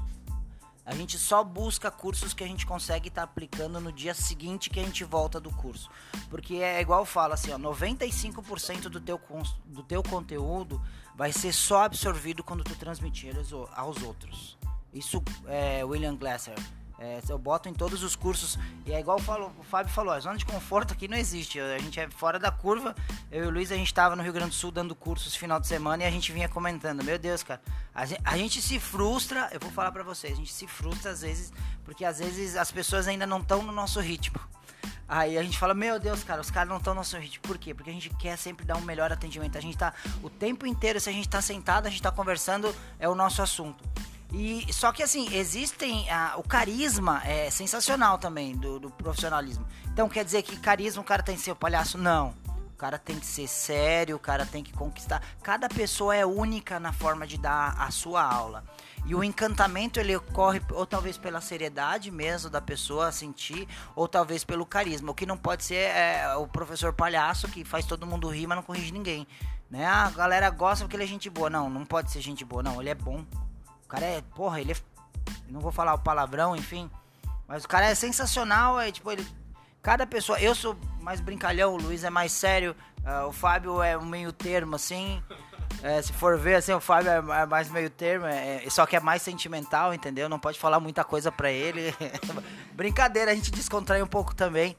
[0.87, 4.71] A gente só busca cursos que a gente consegue estar tá aplicando no dia seguinte
[4.71, 5.91] que a gente volta do curso.
[6.29, 9.21] Porque é igual eu falo assim, ó, 95% do teu,
[9.65, 10.81] do teu conteúdo
[11.15, 13.35] vai ser só absorvido quando tu transmitir
[13.75, 14.57] aos outros.
[14.93, 16.55] Isso é William Glasser.
[16.99, 18.57] É, eu boto em todos os cursos.
[18.87, 21.59] E é igual o, o Fábio falou: a zona de conforto aqui não existe.
[21.59, 22.95] A gente é fora da curva.
[23.31, 25.59] Eu e o Luiz, a gente estava no Rio Grande do Sul dando cursos final
[25.59, 27.61] de semana e a gente vinha comentando: Meu Deus, cara,
[27.93, 29.49] a gente, a gente se frustra.
[29.53, 31.53] Eu vou falar para vocês: a gente se frustra às vezes,
[31.85, 34.39] porque às vezes as pessoas ainda não estão no nosso ritmo.
[35.09, 37.43] Aí a gente fala, meu Deus, cara, os caras não estão no nosso ritmo.
[37.43, 37.75] Por quê?
[37.75, 39.59] Porque a gente quer sempre dar um melhor atendimento.
[39.59, 39.93] A gente tá
[40.23, 43.43] o tempo inteiro, se a gente tá sentado, a gente tá conversando, é o nosso
[43.43, 43.85] assunto.
[44.33, 46.09] E só que assim, existem.
[46.11, 49.67] Ah, o carisma é sensacional também do, do, profissionalismo.
[49.93, 51.99] Então quer dizer que carisma o cara tem que ser o palhaço?
[51.99, 52.35] Não.
[52.83, 55.23] O cara tem que ser sério, o cara tem que conquistar.
[55.41, 58.65] Cada pessoa é única na forma de dar a sua aula.
[59.07, 64.43] E o encantamento ele ocorre ou talvez pela seriedade mesmo da pessoa sentir, ou talvez
[64.43, 65.13] pelo carisma.
[65.13, 68.57] O que não pode ser é o professor palhaço que faz todo mundo rir, mas
[68.57, 69.27] não corrige ninguém.
[69.71, 69.87] Né?
[69.87, 71.49] A galera gosta porque ele é gente boa.
[71.49, 72.81] Não, não pode ser gente boa, não.
[72.81, 73.25] Ele é bom
[73.93, 74.77] cara é, porra, ele é.
[75.49, 76.91] Não vou falar o palavrão, enfim.
[77.47, 79.27] Mas o cara é sensacional, é tipo, ele.
[79.83, 80.41] Cada pessoa.
[80.41, 84.33] Eu sou mais brincalhão, o Luiz é mais sério, uh, o Fábio é um meio
[84.33, 85.21] termo, assim.
[85.83, 88.95] É, se for ver, assim, o Fábio é, é mais meio termo, é, só que
[88.95, 90.29] é mais sentimental, entendeu?
[90.29, 91.93] Não pode falar muita coisa pra ele.
[92.73, 94.77] Brincadeira, a gente descontrai um pouco também.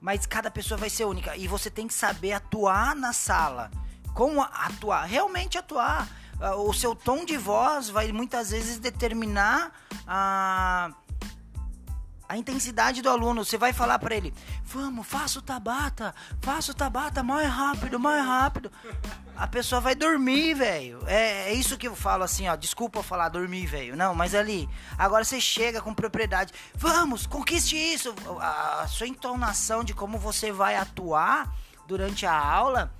[0.00, 1.36] Mas cada pessoa vai ser única.
[1.36, 3.72] E você tem que saber atuar na sala.
[4.14, 5.04] Como atuar?
[5.04, 6.06] Realmente atuar.
[6.40, 9.72] Ah, o seu tom de voz vai muitas vezes determinar
[10.06, 10.92] a
[12.28, 13.44] a intensidade do aluno.
[13.44, 14.32] Você vai falar para ele:
[14.64, 18.70] "Vamos, faça o tabata, faça o tabata mais rápido, mais rápido".
[19.36, 20.98] A pessoa vai dormir, velho.
[21.06, 22.56] É, é, isso que eu falo assim, ó.
[22.56, 23.94] Desculpa falar dormir, velho.
[23.94, 24.66] Não, mas ali.
[24.96, 26.54] Agora você chega com propriedade.
[26.74, 28.14] Vamos, conquiste isso.
[28.40, 31.54] A, sua entonação de como você vai atuar
[31.86, 32.90] durante a aula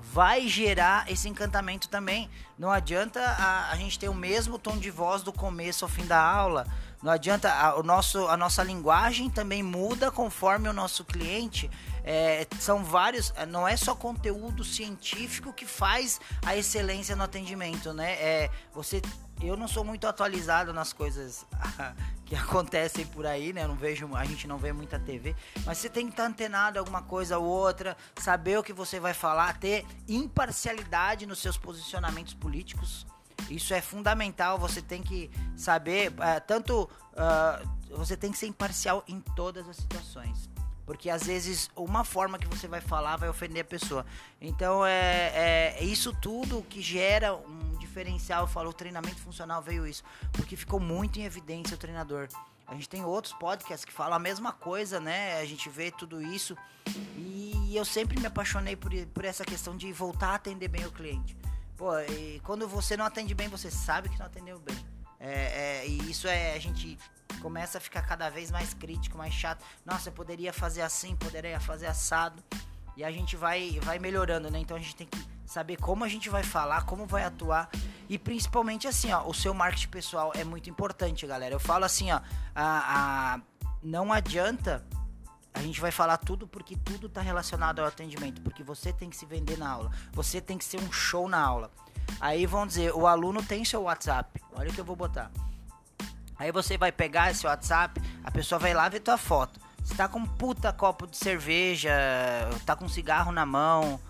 [0.00, 2.30] vai gerar esse encantamento também.
[2.58, 6.06] Não adianta a, a gente ter o mesmo tom de voz do começo ao fim
[6.06, 6.66] da aula.
[7.04, 11.70] Não adianta a, o nosso, a nossa linguagem também muda conforme o nosso cliente.
[12.02, 18.12] É, são vários, não é só conteúdo científico que faz a excelência no atendimento, né?
[18.12, 19.02] É, você
[19.42, 21.44] eu não sou muito atualizado nas coisas
[22.24, 23.64] que acontecem por aí, né?
[23.64, 25.36] Eu não vejo, a gente não vê muita TV,
[25.66, 29.12] mas você tem que estar antenado alguma coisa ou outra, saber o que você vai
[29.12, 33.06] falar, ter imparcialidade nos seus posicionamentos políticos.
[33.50, 34.58] Isso é fundamental.
[34.58, 39.76] Você tem que saber, uh, tanto uh, você tem que ser imparcial em todas as
[39.76, 40.50] situações.
[40.86, 44.04] Porque às vezes uma forma que você vai falar vai ofender a pessoa.
[44.40, 48.42] Então é, é isso tudo que gera um diferencial.
[48.42, 50.02] Eu falo, o treinamento funcional veio isso.
[50.32, 52.28] Porque ficou muito em evidência o treinador.
[52.66, 55.38] A gente tem outros podcasts que falam a mesma coisa, né?
[55.40, 56.56] A gente vê tudo isso.
[57.16, 60.90] E eu sempre me apaixonei por, por essa questão de voltar a atender bem o
[60.90, 61.36] cliente.
[61.76, 64.76] Pô, e quando você não atende bem, você sabe que não atendeu bem.
[65.18, 66.98] É, é, e isso é a gente
[67.40, 69.64] começa a ficar cada vez mais crítico, mais chato.
[69.84, 72.42] Nossa, eu poderia fazer assim, poderia fazer assado.
[72.96, 74.58] E a gente vai, vai melhorando, né?
[74.58, 77.68] Então a gente tem que saber como a gente vai falar, como vai atuar.
[78.08, 81.54] E principalmente assim, ó, o seu marketing pessoal é muito importante, galera.
[81.54, 82.20] Eu falo assim, ó,
[82.54, 83.40] a, a
[83.82, 84.84] não adianta
[85.54, 89.16] a gente vai falar tudo porque tudo está relacionado ao atendimento, porque você tem que
[89.16, 91.70] se vender na aula, você tem que ser um show na aula.
[92.20, 94.42] Aí vão dizer, o aluno tem seu WhatsApp.
[94.52, 95.30] Olha o que eu vou botar.
[96.36, 99.60] Aí você vai pegar esse WhatsApp, a pessoa vai lá ver tua foto.
[99.82, 101.92] Você tá com um puta copo de cerveja,
[102.66, 104.00] tá com um cigarro na mão.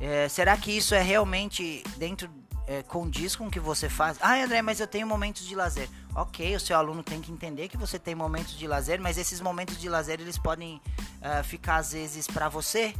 [0.00, 2.30] É, será que isso é realmente dentro
[2.66, 4.18] é, condiz com o que você faz?
[4.20, 5.88] Ah, André, mas eu tenho momentos de lazer.
[6.14, 9.40] Ok, o seu aluno tem que entender que você tem momentos de lazer, mas esses
[9.40, 10.80] momentos de lazer eles podem
[11.20, 12.94] uh, ficar às vezes para você.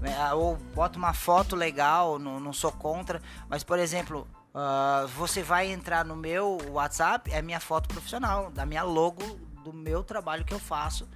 [0.00, 0.32] Né?
[0.34, 5.66] Ou bota uma foto legal, não, não sou contra, mas por exemplo, Uh, você vai
[5.72, 9.20] entrar no meu WhatsApp, é minha foto profissional, da minha logo
[9.64, 11.08] do meu trabalho que eu faço.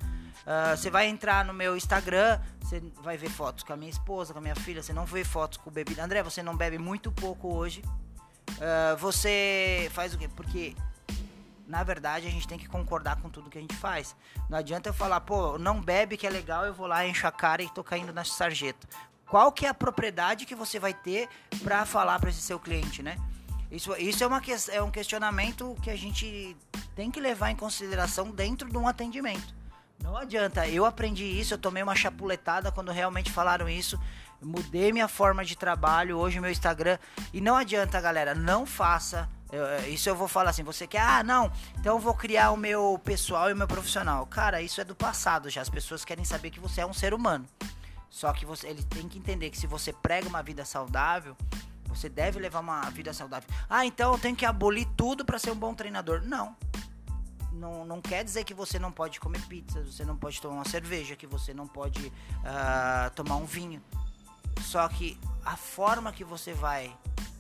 [0.49, 4.33] Uh, você vai entrar no meu Instagram, você vai ver fotos com a minha esposa,
[4.33, 4.83] com a minha filha.
[4.83, 6.03] Você não vê fotos com bebida.
[6.03, 7.83] André, você não bebe muito pouco hoje.
[8.53, 10.29] Uh, você faz o quê?
[10.35, 10.75] Porque
[11.67, 14.17] na verdade a gente tem que concordar com tudo que a gente faz.
[14.49, 17.31] Não adianta eu falar, pô, não bebe que é legal, eu vou lá, encho a
[17.31, 18.89] cara e tô caindo na sarjeta
[19.29, 21.29] qual que é a propriedade que você vai ter
[21.63, 23.17] para falar para esse seu cliente, né?
[23.71, 26.57] Isso, isso é, uma, é um questionamento que a gente
[26.97, 29.55] tem que levar em consideração dentro de um atendimento.
[30.03, 30.67] Não adianta.
[30.69, 33.99] Eu aprendi isso, eu tomei uma chapuletada quando realmente falaram isso.
[34.41, 36.99] Mudei minha forma de trabalho, hoje meu Instagram.
[37.33, 39.29] E não adianta, galera, não faça.
[39.51, 42.57] Eu, isso eu vou falar assim, você quer, ah, não, então eu vou criar o
[42.57, 44.27] meu pessoal e o meu profissional.
[44.27, 45.63] Cara, isso é do passado já.
[45.63, 47.47] As pessoas querem saber que você é um ser humano.
[48.11, 51.37] Só que você, ele tem que entender que se você prega uma vida saudável,
[51.85, 53.49] você deve levar uma vida saudável.
[53.69, 56.23] Ah, então eu tenho que abolir tudo para ser um bom treinador.
[56.25, 56.55] Não.
[57.59, 60.65] Não, não quer dizer que você não pode comer pizza, você não pode tomar uma
[60.65, 63.83] cerveja, que você não pode uh, tomar um vinho.
[64.63, 66.87] Só que a forma que você vai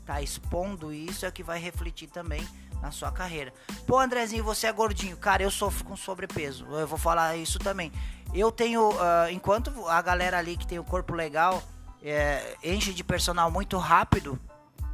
[0.00, 2.46] estar tá expondo isso é que vai refletir também
[2.80, 3.52] na sua carreira.
[3.86, 5.16] Pô, Andrezinho, você é gordinho.
[5.16, 6.64] Cara, eu sofro com sobrepeso.
[6.66, 7.92] Eu vou falar isso também.
[8.34, 11.62] Eu tenho, uh, enquanto a galera ali que tem o corpo legal
[12.02, 14.38] é, enche de personal muito rápido,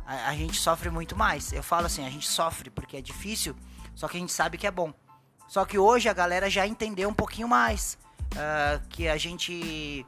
[0.07, 1.53] a, a, gente sofre muito mais.
[1.53, 3.55] Eu falo assim, a gente sofre porque é difícil,
[3.95, 4.93] só que a gente sabe que é bom.
[5.47, 7.99] Só que hoje a galera já entendeu um pouquinho mais
[8.33, 10.07] uh, que a gente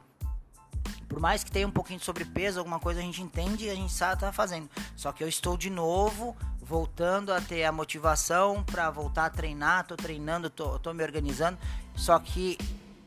[1.07, 3.75] por mais que tenha um pouquinho de sobrepeso, alguma coisa a gente entende e a
[3.75, 4.69] gente sabe tá fazendo.
[4.95, 9.87] Só que eu estou de novo voltando a ter a motivação para voltar a treinar,
[9.87, 11.57] tô treinando, tô, tô me organizando.
[11.95, 12.57] Só que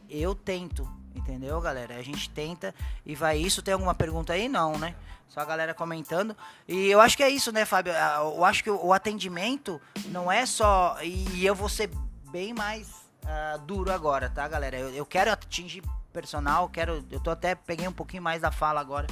[0.08, 1.96] eu tento, entendeu, galera?
[1.96, 3.62] A gente tenta e vai isso.
[3.62, 4.48] Tem alguma pergunta aí?
[4.48, 4.94] Não, né?
[5.28, 6.34] Só a galera comentando.
[6.66, 7.92] E eu acho que é isso, né, Fábio?
[7.92, 10.96] Ah, eu acho que o atendimento não é só.
[11.02, 11.90] E eu vou ser
[12.30, 12.88] bem mais
[13.24, 14.78] uh, duro agora, tá, galera?
[14.78, 17.04] Eu, eu quero atingir personal, quero.
[17.10, 19.06] Eu tô até peguei um pouquinho mais da fala agora.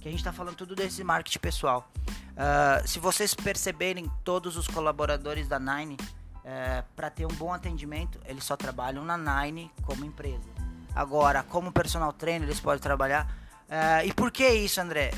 [0.00, 1.90] Que a gente tá falando tudo desse marketing pessoal.
[2.08, 5.98] Uh, se vocês perceberem, todos os colaboradores da Nine, uh,
[6.44, 10.48] eh, para ter um bom atendimento, eles só trabalham na Nine como empresa.
[10.94, 13.26] Agora, como personal trainer, eles podem trabalhar.
[13.68, 15.10] Uh, e por que isso, André?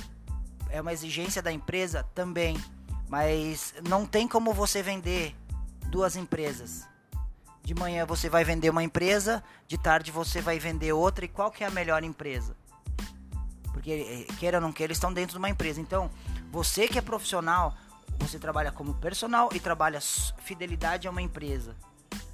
[0.70, 2.56] É uma exigência da empresa também.
[3.06, 5.36] Mas não tem como você vender
[5.90, 6.88] duas empresas.
[7.70, 11.24] De manhã você vai vender uma empresa, de tarde você vai vender outra.
[11.24, 12.56] E qual que é a melhor empresa?
[13.72, 15.80] Porque, eh, queira ou não queira, eles estão dentro de uma empresa.
[15.80, 16.10] Então,
[16.50, 17.72] você que é profissional,
[18.18, 21.76] você trabalha como personal e trabalha fidelidade a uma empresa.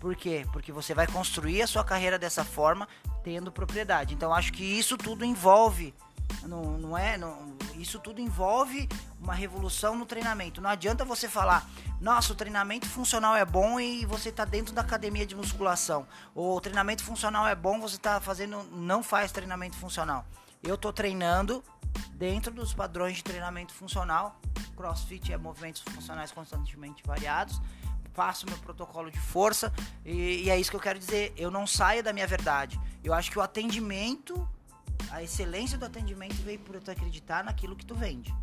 [0.01, 0.47] Por quê?
[0.55, 2.89] Porque você vai construir a sua carreira dessa forma,
[3.23, 4.15] tendo propriedade.
[4.15, 5.95] Então acho que isso tudo envolve,
[6.47, 7.17] não, não é?
[7.17, 8.89] Não, isso tudo envolve
[9.21, 10.61] uma revolução no treinamento.
[10.61, 11.69] Não adianta você falar,
[12.01, 16.07] nossa, o treinamento funcional é bom e você está dentro da academia de musculação.
[16.35, 20.25] Ou o treinamento funcional é bom, você está fazendo, não faz treinamento funcional.
[20.63, 21.63] Eu estou treinando
[22.13, 24.41] dentro dos padrões de treinamento funcional.
[24.77, 27.61] CrossFit é movimentos funcionais constantemente variados
[28.17, 29.71] faço meu protocolo de força
[30.03, 31.35] e, e, é isso que eu quero dizer.
[31.37, 32.81] Eu não saio da minha verdade.
[33.05, 34.49] Eu acho que o atendimento,
[35.11, 38.35] a excelência do atendimento veio por tu acreditar naquilo que tu vende.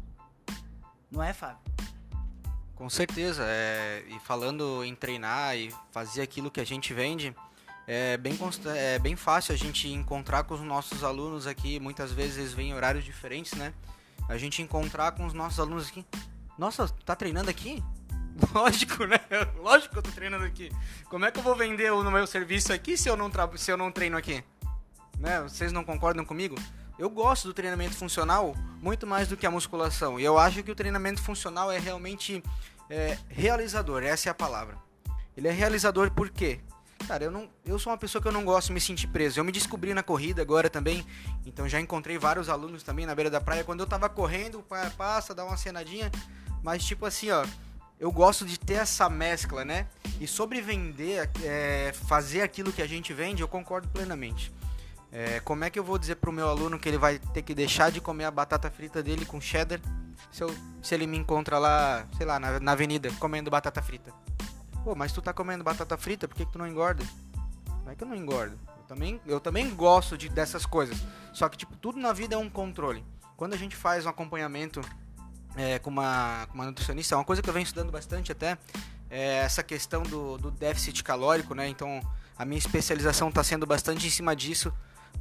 [1.11, 1.59] Não é, Fábio?
[2.75, 3.43] Com certeza.
[3.45, 7.35] É, e falando em treinar e fazer aquilo que a gente vende,
[7.87, 8.37] é bem,
[8.75, 11.79] é bem fácil a gente encontrar com os nossos alunos aqui.
[11.79, 13.73] Muitas vezes eles vêm em horários diferentes, né?
[14.27, 16.05] A gente encontrar com os nossos alunos aqui.
[16.57, 17.83] Nossa, tá treinando aqui?
[18.53, 19.19] Lógico, né?
[19.57, 20.71] Lógico que eu tô treinando aqui.
[21.09, 23.49] Como é que eu vou vender no meu serviço aqui se eu não, tra...
[23.57, 24.43] se eu não treino aqui?
[25.23, 25.41] Né?
[25.41, 26.57] Vocês não concordam comigo?
[26.99, 30.19] Eu gosto do treinamento funcional muito mais do que a musculação.
[30.19, 32.43] E eu acho que o treinamento funcional é realmente
[32.89, 34.77] é, realizador, essa é a palavra.
[35.38, 36.59] Ele é realizador por quê?
[37.07, 39.39] Cara, eu, não, eu sou uma pessoa que eu não gosto de me sentir preso.
[39.39, 41.05] Eu me descobri na corrida agora também.
[41.45, 43.63] Então já encontrei vários alunos também na beira da praia.
[43.63, 44.62] Quando eu tava correndo,
[44.97, 46.12] passa, dá uma cenadinha.
[46.62, 47.45] Mas tipo assim, ó
[47.97, 49.88] eu gosto de ter essa mescla, né?
[50.19, 54.51] E sobre vender, é, fazer aquilo que a gente vende, eu concordo plenamente.
[55.15, 57.54] É, como é que eu vou dizer pro meu aluno que ele vai ter que
[57.54, 59.80] deixar de comer a batata frita dele com cheddar
[60.32, 64.12] se, eu, se ele me encontra lá, sei lá, na, na avenida comendo batata frita?
[64.84, 67.04] Pô, mas tu tá comendo batata frita, por que, que tu não engorda?
[67.86, 68.58] Não é que eu não engordo.
[68.67, 70.97] Eu também, eu também gosto de, dessas coisas.
[71.32, 73.06] Só que, tipo, tudo na vida é um controle.
[73.38, 74.82] Quando a gente faz um acompanhamento
[75.56, 78.58] é, com, uma, com uma nutricionista, é uma coisa que eu venho estudando bastante até,
[79.10, 81.67] é essa questão do, do déficit calórico, né?
[81.67, 82.02] Então
[82.35, 84.73] a minha especialização está sendo bastante em cima disso,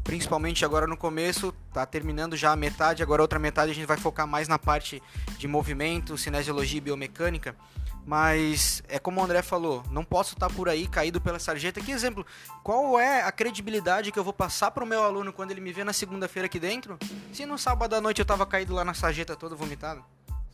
[0.04, 3.86] principalmente agora no começo, tá terminando já a metade, agora a outra metade a gente
[3.86, 5.02] vai focar mais na parte
[5.38, 7.54] de movimento, cinesiologia e biomecânica.
[8.04, 11.80] Mas é como o André falou, não posso estar tá por aí caído pela sarjeta.
[11.80, 12.26] Que exemplo?
[12.62, 15.72] Qual é a credibilidade que eu vou passar para o meu aluno quando ele me
[15.72, 16.98] vê na segunda-feira aqui dentro?
[17.32, 20.04] Se no sábado à noite eu estava caído lá na sarjeta toda vomitado?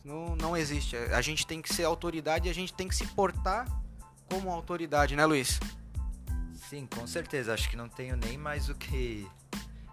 [0.05, 0.95] Não, não existe.
[0.95, 3.65] A gente tem que ser autoridade e a gente tem que se portar
[4.29, 5.59] como autoridade, né, Luiz?
[6.69, 7.53] Sim, com certeza.
[7.53, 9.27] Acho que não tenho nem mais o que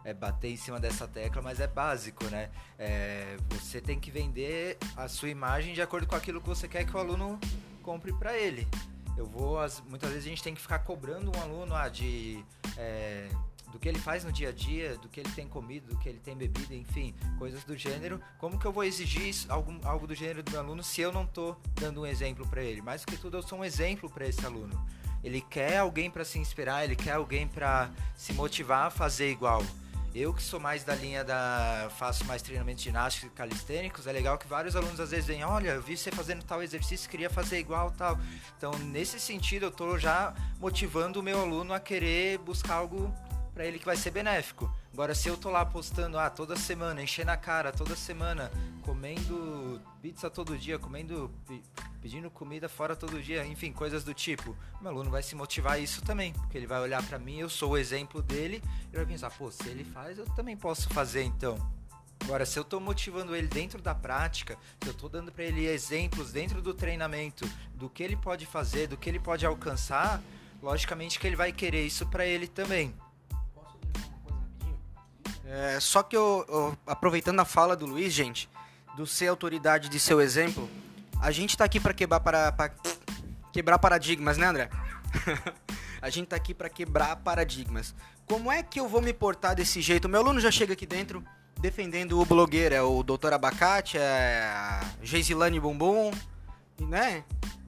[0.05, 2.51] é, bater em cima dessa tecla, mas é básico, né?
[2.79, 6.85] É, você tem que vender a sua imagem de acordo com aquilo que você quer
[6.85, 7.41] que o aluno
[7.83, 8.69] compre para ele.
[9.17, 12.45] Eu vou, as- muitas vezes a gente tem que ficar cobrando um aluno ah, de
[12.77, 13.31] é,
[13.73, 16.09] do que ele faz no dia a dia, do que ele tem comido, do que
[16.11, 18.21] ele tem bebido, enfim, coisas do gênero.
[18.39, 21.11] Como que eu vou exigir isso, algum, algo do gênero do meu aluno se eu
[21.11, 22.83] não estou dando um exemplo para ele?
[22.83, 24.87] Mais do que tudo, eu sou um exemplo para esse aluno.
[25.27, 29.61] Ele quer alguém para se inspirar, ele quer alguém para se motivar a fazer igual.
[30.15, 31.91] Eu que sou mais da linha da.
[31.99, 35.71] faço mais treinamentos ginásticos e calistênicos, é legal que vários alunos às vezes vêm, olha,
[35.71, 38.17] eu vi você fazendo tal exercício, queria fazer igual tal.
[38.57, 43.13] Então, nesse sentido, eu tô já motivando o meu aluno a querer buscar algo
[43.53, 44.73] para ele que vai ser benéfico.
[44.93, 48.49] Agora, se eu tô lá postando, ah, toda semana, enchendo a cara, toda semana,
[48.83, 51.31] comendo pizza todo dia, comendo,
[52.07, 55.79] pedindo comida fora todo dia, enfim, coisas do tipo, meu aluno vai se motivar a
[55.81, 59.07] isso também, porque ele vai olhar para mim, eu sou o exemplo dele, ele vai
[59.07, 61.59] pensar, pô, se ele faz, eu também posso fazer então.
[62.23, 65.67] Agora, se eu tô motivando ele dentro da prática, se eu tô dando para ele
[65.67, 67.45] exemplos dentro do treinamento
[67.75, 70.23] do que ele pode fazer, do que ele pode alcançar,
[70.63, 72.95] logicamente que ele vai querer isso para ele também.
[75.45, 78.49] É, só que eu, eu- aproveitando a fala do Luiz, gente,
[78.97, 80.71] do ser autoridade de seu exemplo,
[81.21, 82.71] a gente tá aqui para quebrar para, pra
[83.53, 84.71] quebrar paradigmas, né, André?
[86.01, 87.95] a gente tá aqui para quebrar paradigmas.
[88.27, 90.09] Como é que eu vou me portar desse jeito?
[90.09, 91.25] Meu aluno já chega aqui dentro
[91.59, 93.33] defendendo o blogueiro, é o Dr.
[93.33, 96.13] Abacate, é a Geisilane Bumbum,
[96.79, 97.25] né?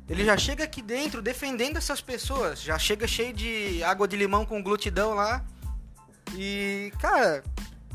[0.09, 4.45] Ele já chega aqui dentro defendendo essas pessoas, já chega cheio de água de limão
[4.45, 5.45] com glutidão lá.
[6.35, 7.43] E, cara,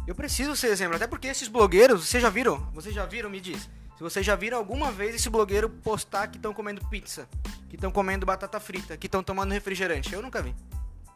[0.08, 2.70] eu preciso ser exemplo, até porque esses blogueiros, vocês já viram?
[2.74, 3.70] Vocês já viram, me diz.
[4.04, 7.26] Se vocês já viram alguma vez esse blogueiro postar que estão comendo pizza,
[7.70, 10.54] que estão comendo batata frita, que estão tomando refrigerante, eu nunca vi.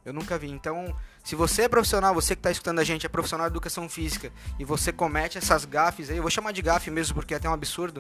[0.06, 0.50] Eu nunca vi.
[0.50, 3.90] Então, se você é profissional, você que está escutando a gente é profissional de educação
[3.90, 7.38] física e você comete essas gafes aí, eu vou chamar de gafe mesmo porque é
[7.38, 8.00] até um absurdo.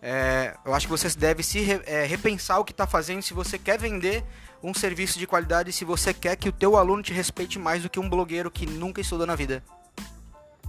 [0.00, 3.34] é, eu acho que você deve se re- é, repensar o que está fazendo se
[3.34, 4.22] você quer vender
[4.62, 7.90] um serviço de qualidade, se você quer que o teu aluno te respeite mais do
[7.90, 9.64] que um blogueiro que nunca estudou na vida.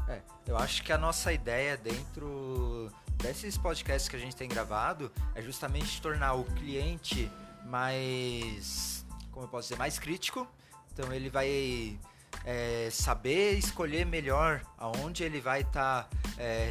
[0.08, 2.92] É, eu acho que a nossa ideia dentro
[3.22, 7.32] desses podcasts que a gente tem gravado é justamente tornar o cliente
[7.66, 10.48] mais, como eu posso dizer, mais crítico.
[10.94, 12.00] Então ele vai
[12.46, 16.10] é, saber escolher melhor aonde ele vai estar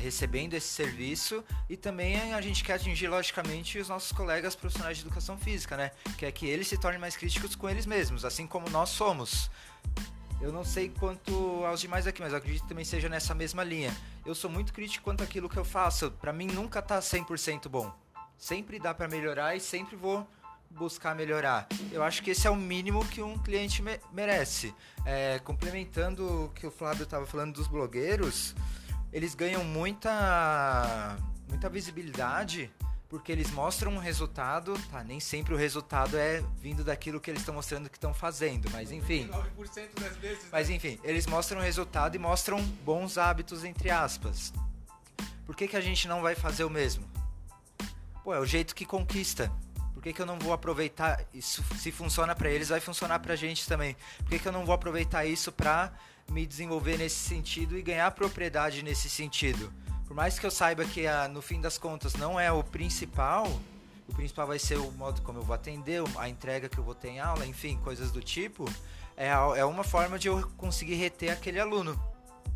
[0.03, 5.05] recebendo esse serviço e também a gente quer atingir logicamente os nossos colegas profissionais de
[5.05, 5.91] educação física, né?
[6.17, 9.51] Que é que eles se tornem mais críticos com eles mesmos, assim como nós somos.
[10.41, 13.95] Eu não sei quanto aos demais aqui, mas acredito que também seja nessa mesma linha.
[14.25, 16.11] Eu sou muito crítico quanto àquilo que eu faço.
[16.13, 17.93] Pra mim nunca tá 100% bom.
[18.37, 20.27] Sempre dá pra melhorar e sempre vou
[20.71, 21.67] buscar melhorar.
[21.91, 24.73] Eu acho que esse é o mínimo que um cliente me- merece.
[25.05, 28.55] É, complementando o que o Flávio estava falando dos blogueiros,
[29.13, 31.17] eles ganham muita
[31.49, 32.71] muita visibilidade
[33.09, 35.03] porque eles mostram um resultado, tá?
[35.03, 38.93] Nem sempre o resultado é vindo daquilo que eles estão mostrando que estão fazendo, mas
[38.93, 39.29] enfim.
[39.29, 40.45] 9% das vezes.
[40.53, 44.53] Mas enfim, eles mostram o resultado e mostram bons hábitos, entre aspas.
[45.47, 47.09] Por que, que a gente não vai fazer o mesmo?
[48.23, 49.51] Pô, é o jeito que conquista.
[49.95, 51.65] Por que, que eu não vou aproveitar isso?
[51.77, 53.97] Se funciona pra eles, vai funcionar pra gente também.
[54.19, 55.93] Por que, que eu não vou aproveitar isso pra
[56.31, 59.73] me desenvolver nesse sentido e ganhar propriedade nesse sentido?
[60.09, 63.47] Por mais que eu saiba que ah, no fim das contas não é o principal,
[64.09, 66.95] o principal vai ser o modo como eu vou atender, a entrega que eu vou
[66.95, 68.65] ter em aula, enfim, coisas do tipo.
[69.17, 71.99] É, a- é uma forma de eu conseguir reter aquele aluno.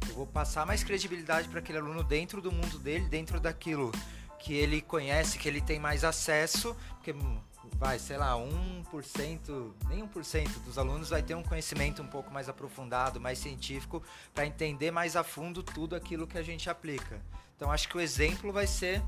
[0.08, 3.92] Eu vou passar mais credibilidade para aquele aluno dentro do mundo dele, dentro daquilo
[4.38, 7.38] que ele conhece, que ele tem mais acesso, porque hum,
[7.76, 12.48] vai, sei lá, 1%, nem 1% dos alunos vai ter um conhecimento um pouco mais
[12.48, 14.02] aprofundado, mais científico,
[14.34, 17.20] para entender mais a fundo tudo aquilo que a gente aplica.
[17.56, 19.02] Então acho que o exemplo vai ser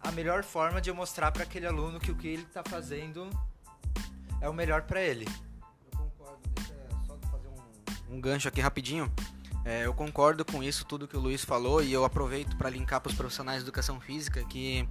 [0.00, 3.28] a melhor forma de eu mostrar para aquele aluno que o que ele está fazendo
[4.40, 5.26] é o melhor para ele.
[5.90, 6.74] Eu concordo, deixa
[7.06, 9.12] só fazer um, um gancho aqui rapidinho.
[9.64, 13.00] É, eu concordo com isso, tudo que o Luiz falou, e eu aproveito para linkar
[13.00, 14.88] para os profissionais de educação física que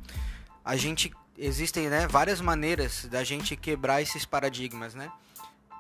[0.64, 5.12] a gente existem né, várias maneiras da gente quebrar esses paradigmas, né?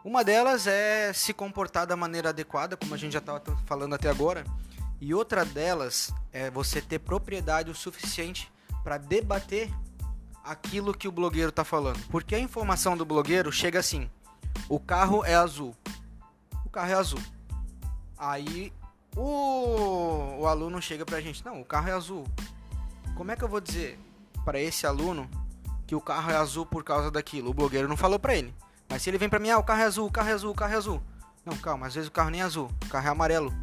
[0.04, 4.10] Uma delas é se comportar da maneira adequada, como a gente já estava falando até
[4.10, 4.46] agora,
[5.02, 8.52] e outra delas é você ter propriedade o suficiente
[8.84, 9.70] para debater
[10.44, 12.00] aquilo que o blogueiro está falando.
[12.10, 14.10] Porque a informação do blogueiro chega assim:
[14.70, 15.76] o carro é azul.
[16.64, 17.22] O carro é azul.
[18.18, 18.72] Aí
[19.16, 22.26] o, o aluno chega pra gente: não, o carro é azul.
[23.16, 24.00] Como é que eu vou dizer
[24.46, 25.30] para esse aluno
[25.88, 27.50] que o carro é azul por causa daquilo?
[27.50, 28.54] O blogueiro não falou pra ele.
[28.90, 30.52] Mas se ele vem pra mim: ah, o carro é azul, o carro é azul,
[30.52, 31.04] o carro é azul.
[31.46, 33.54] Não, calma, às vezes o carro nem é azul, o carro é amarelo.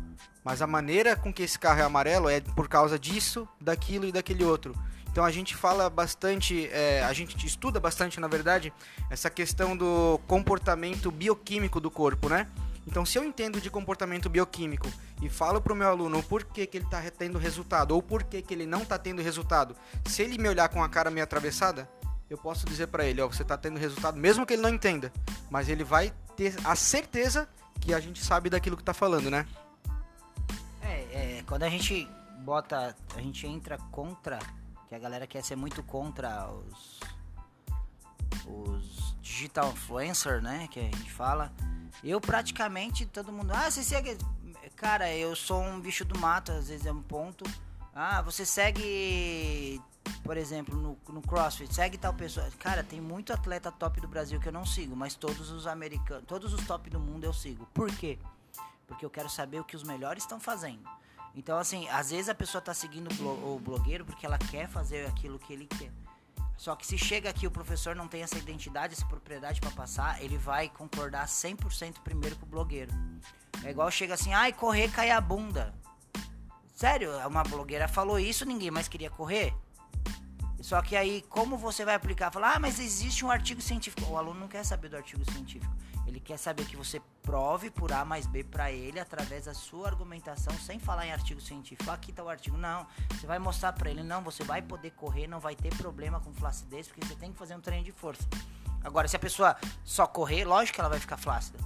[0.43, 4.12] Mas a maneira com que esse carro é amarelo é por causa disso, daquilo e
[4.12, 4.75] daquele outro.
[5.11, 8.72] Então a gente fala bastante, é, a gente estuda bastante, na verdade,
[9.09, 12.49] essa questão do comportamento bioquímico do corpo, né?
[12.87, 14.87] Então, se eu entendo de comportamento bioquímico
[15.22, 18.43] e falo para o meu aluno o porquê que ele está tendo resultado ou porquê
[18.43, 19.75] que ele não está tendo resultado,
[20.07, 21.89] se ele me olhar com a cara meio atravessada,
[22.29, 25.12] eu posso dizer para ele, ó, você está tendo resultado, mesmo que ele não entenda,
[25.51, 27.49] mas ele vai ter a certeza
[27.81, 29.47] que a gente sabe daquilo que está falando, né?
[30.83, 32.09] É, é, quando a gente
[32.41, 34.39] bota, a gente entra contra,
[34.89, 37.01] que a galera quer ser muito contra os
[38.47, 41.53] os digital influencer, né, que a gente fala.
[42.03, 44.16] Eu praticamente todo mundo, ah, você segue,
[44.77, 47.45] cara, eu sou um bicho do mato, às vezes é um ponto.
[47.95, 49.81] Ah, você segue,
[50.25, 52.51] por exemplo, no, no CrossFit, segue tal pessoa.
[52.59, 56.25] Cara, tem muito atleta top do Brasil que eu não sigo, mas todos os americanos,
[56.27, 57.66] todos os top do mundo eu sigo.
[57.75, 58.18] Por quê?
[58.87, 60.83] Porque eu quero saber o que os melhores estão fazendo.
[61.37, 65.39] Então, assim, às vezes a pessoa tá seguindo o blogueiro porque ela quer fazer aquilo
[65.39, 65.93] que ele quer.
[66.57, 70.22] Só que se chega aqui o professor não tem essa identidade, essa propriedade para passar,
[70.22, 72.93] ele vai concordar 100% primeiro com o blogueiro.
[73.62, 75.75] É igual chega assim, ai, correr cai a bunda.
[76.75, 79.53] Sério, uma blogueira falou isso, ninguém mais queria correr.
[80.65, 82.31] Só que aí, como você vai aplicar?
[82.31, 84.11] Falar, ah, mas existe um artigo científico.
[84.11, 85.71] O aluno não quer saber do artigo científico.
[86.07, 89.89] Ele quer saber que você prove por A mais B para ele através da sua
[89.89, 91.91] argumentação, sem falar em artigo científico.
[91.91, 92.57] Aqui está o artigo.
[92.57, 96.19] Não, você vai mostrar para ele, não, você vai poder correr, não vai ter problema
[96.19, 98.27] com flacidez, porque você tem que fazer um treino de força.
[98.83, 99.55] Agora, se a pessoa
[99.85, 101.59] só correr, lógico que ela vai ficar flácida.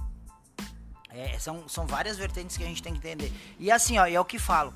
[1.09, 3.31] É, são, são várias vertentes que a gente tem que entender.
[3.57, 4.73] E assim, ó, é o que falo.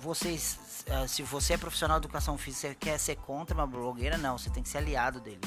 [0.00, 4.16] Vocês, eh, se você é profissional de educação física, você quer ser contra uma blogueira,
[4.16, 5.40] não, você tem que ser aliado dele.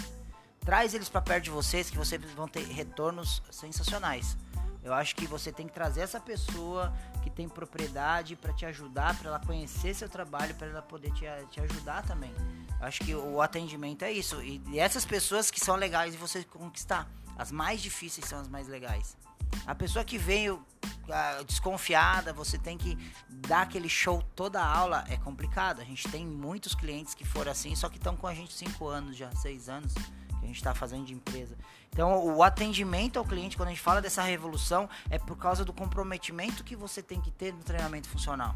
[0.59, 4.37] Traz eles para perto de vocês que vocês vão ter retornos sensacionais.
[4.83, 6.93] Eu acho que você tem que trazer essa pessoa
[7.23, 11.25] que tem propriedade para te ajudar, para ela conhecer seu trabalho, para ela poder te,
[11.49, 12.33] te ajudar também.
[12.79, 14.41] Eu acho que o atendimento é isso.
[14.43, 17.09] E, e essas pessoas que são legais de você conquistar.
[17.37, 19.17] As mais difíceis são as mais legais.
[19.65, 22.97] A pessoa que veio uh, desconfiada, você tem que
[23.29, 25.81] dar aquele show toda a aula, é complicado.
[25.81, 28.87] A gente tem muitos clientes que foram assim, só que estão com a gente 5
[28.87, 31.57] anos já, 6 anos que a gente está fazendo de empresa.
[31.89, 35.71] Então, o atendimento ao cliente, quando a gente fala dessa revolução, é por causa do
[35.71, 38.55] comprometimento que você tem que ter no treinamento funcional.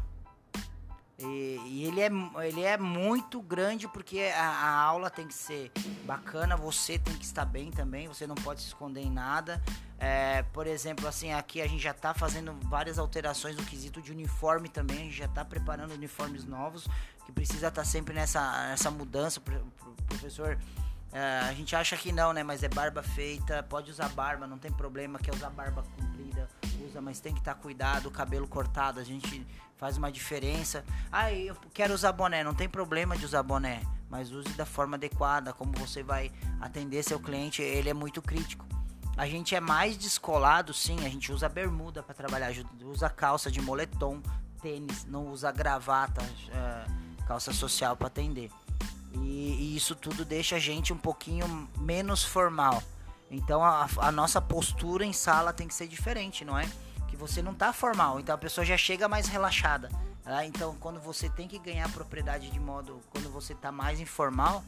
[1.18, 2.10] E, e ele, é,
[2.46, 5.72] ele é muito grande porque a, a, aula tem que ser
[6.04, 9.60] bacana, você tem que estar bem também, você não pode se esconder em nada.
[9.98, 14.12] É, por exemplo, assim, aqui a gente já está fazendo várias alterações no quesito de
[14.12, 16.86] uniforme também, a gente já está preparando uniformes novos,
[17.26, 19.40] que precisa estar tá sempre nessa, nessa mudança,
[20.06, 20.56] professor
[21.12, 22.42] é, a gente acha que não, né?
[22.42, 25.18] Mas é barba feita, pode usar barba, não tem problema.
[25.18, 26.48] Quer usar barba comprida,
[26.88, 28.10] usa, mas tem que estar tá cuidado.
[28.10, 30.84] Cabelo cortado, a gente faz uma diferença.
[31.10, 34.96] Ah, eu quero usar boné, não tem problema de usar boné, mas use da forma
[34.96, 35.52] adequada.
[35.52, 38.66] Como você vai atender seu cliente, ele é muito crítico.
[39.16, 40.98] A gente é mais descolado, sim.
[41.04, 42.52] A gente usa bermuda para trabalhar,
[42.84, 44.22] usa calça de moletom,
[44.62, 46.22] tênis, não usa gravata,
[46.52, 48.50] é, calça social para atender.
[49.14, 52.82] E, e, isso tudo deixa a gente um pouquinho menos formal.
[53.30, 56.68] Então a, a, nossa postura em sala tem que ser diferente, não é?
[57.08, 59.90] Que você não tá formal, então a pessoa já chega mais relaxada.
[60.22, 60.44] Tá?
[60.44, 64.64] Então quando você tem que ganhar propriedade de modo, quando você tá mais informal,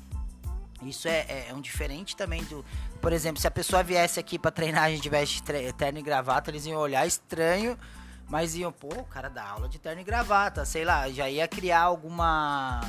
[0.83, 2.65] isso é, é, é um diferente também do.
[3.01, 6.51] Por exemplo, se a pessoa viesse aqui para treinar, a gente veste terno e gravata,
[6.51, 7.79] eles iam olhar estranho,
[8.29, 11.47] mas iam, pô, o cara dá aula de terno e gravata, sei lá, já ia
[11.47, 12.81] criar alguma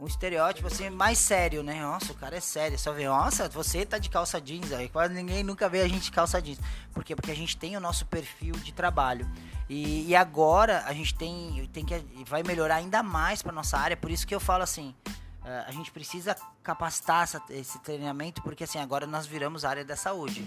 [0.00, 1.82] um estereótipo assim mais sério, né?
[1.82, 2.78] Nossa, o cara é sério.
[2.78, 4.88] Só vê, nossa, você tá de calça jeans aí.
[4.88, 6.60] Quase ninguém nunca vê a gente de calça jeans.
[6.92, 7.16] Por quê?
[7.16, 9.28] Porque a gente tem o nosso perfil de trabalho.
[9.68, 13.96] E, e agora a gente tem, tem que vai melhorar ainda mais para nossa área.
[13.96, 14.94] Por isso que eu falo assim,
[15.42, 19.96] uh, a gente precisa capacitar essa, esse treinamento, porque assim agora nós viramos área da
[19.96, 20.46] saúde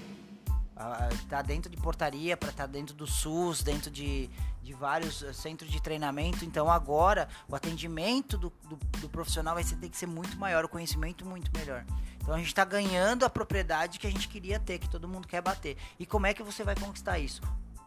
[1.30, 4.30] tá dentro de portaria para estar tá dentro do SUS, dentro de,
[4.62, 6.46] de vários eh, centros de treinamento.
[6.46, 10.70] Então agora o atendimento do, do, do profissional vai ter que ser muito maior, o
[10.70, 11.86] conhecimento muito melhor.
[12.18, 15.28] Então a gente está ganhando a propriedade que a gente queria ter, que todo mundo
[15.28, 15.78] quer bater.
[16.00, 17.42] E como é que você vai conquistar isso?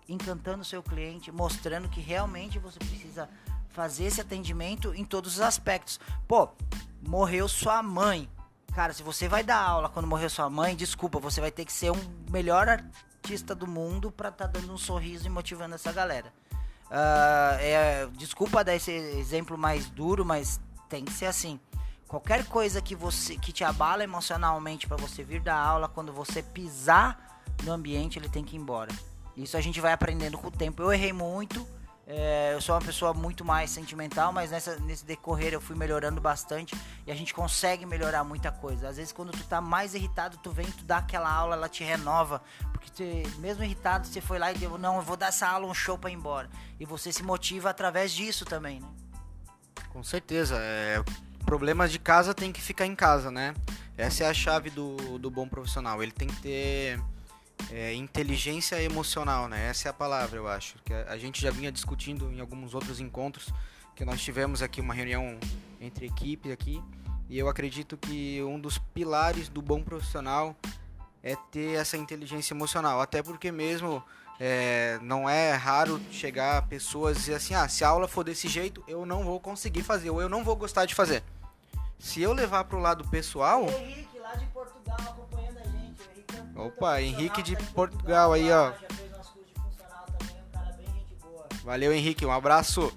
[0.09, 3.29] Encantando o seu cliente, mostrando que realmente você precisa
[3.71, 5.99] fazer esse atendimento em todos os aspectos.
[6.29, 6.49] Pô,
[7.01, 8.29] morreu sua mãe
[8.75, 11.73] Cara, se você vai dar aula quando morreu sua mãe, desculpa, você vai ter que
[11.73, 15.93] ser um melhor artista do mundo para estar tá dando um sorriso e motivando essa
[15.93, 16.33] galera.
[16.87, 21.59] Uh, é, desculpa dar esse exemplo mais duro, mas tem que ser assim.
[22.09, 26.43] Qualquer coisa que você que te abala emocionalmente para você vir dar aula, quando você
[26.43, 28.93] pisar no ambiente, ele tem que ir embora.
[29.37, 30.83] Isso a gente vai aprendendo com o tempo.
[30.83, 31.67] Eu errei muito,
[32.07, 36.21] É, eu sou uma pessoa muito mais sentimental, mas nessa, nesse decorrer eu fui melhorando
[36.21, 36.77] bastante
[37.07, 38.89] e a gente consegue melhorar muita coisa.
[38.89, 41.83] Às vezes quando tu tá mais irritado, tu vem, tu dá aquela aula, ela te
[41.83, 42.43] renova,
[42.73, 45.67] porque tu, mesmo irritado, você foi lá e deu, não, eu vou dar essa aula,
[45.67, 46.51] um show para ir embora.
[46.79, 48.89] E você se motiva através disso também, né?
[49.89, 51.03] Com certeza, é,
[51.47, 53.55] problemas de casa tem que ficar em casa, né?
[53.97, 56.03] Essa é a chave do, do bom profissional.
[56.03, 57.01] Ele tem que ter
[57.71, 59.69] é, inteligência emocional, né?
[59.69, 60.77] Essa é a palavra, eu acho.
[60.85, 63.49] Que a, gente já vinha discutindo em alguns outros encontros
[63.95, 65.39] que nós tivemos aqui uma reunião
[65.81, 66.83] entre equipes aqui
[67.29, 70.55] e eu acredito que um dos pilares do bom profissional
[71.23, 74.05] é ter essa inteligência emocional, até porque mesmo
[74.39, 78.47] é, não é raro chegar pessoas e dizer assim, ah, se a aula for desse
[78.47, 81.23] jeito, eu não vou conseguir fazer ou eu não vou gostar de fazer.
[81.99, 85.29] Se eu levar para o lado pessoal, Henrique lá de Portugal
[86.57, 88.73] Opa, Henrique de Portugal aí, ó.
[91.65, 92.93] Valeu, Henrique, um abraço.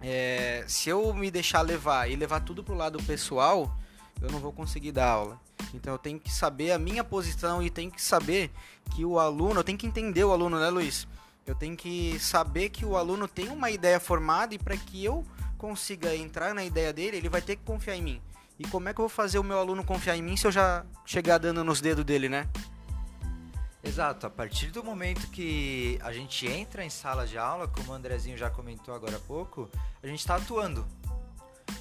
[0.00, 3.76] É, se eu me deixar levar e levar tudo pro lado pessoal,
[4.22, 5.40] eu não vou conseguir dar aula.
[5.74, 8.50] Então eu tenho que saber a minha posição e tenho que saber
[8.94, 11.06] que o aluno, eu tenho que entender o aluno, né, Luiz?
[11.46, 15.24] Eu tenho que saber que o aluno tem uma ideia formada e para que eu
[15.58, 18.22] consiga entrar na ideia dele, ele vai ter que confiar em mim.
[18.58, 20.52] E como é que eu vou fazer o meu aluno confiar em mim se eu
[20.52, 22.48] já chegar dando nos dedos dele, né?
[23.82, 27.94] Exato, a partir do momento que a gente entra em sala de aula, como o
[27.94, 29.70] Andrezinho já comentou agora há pouco,
[30.02, 30.86] a gente está atuando.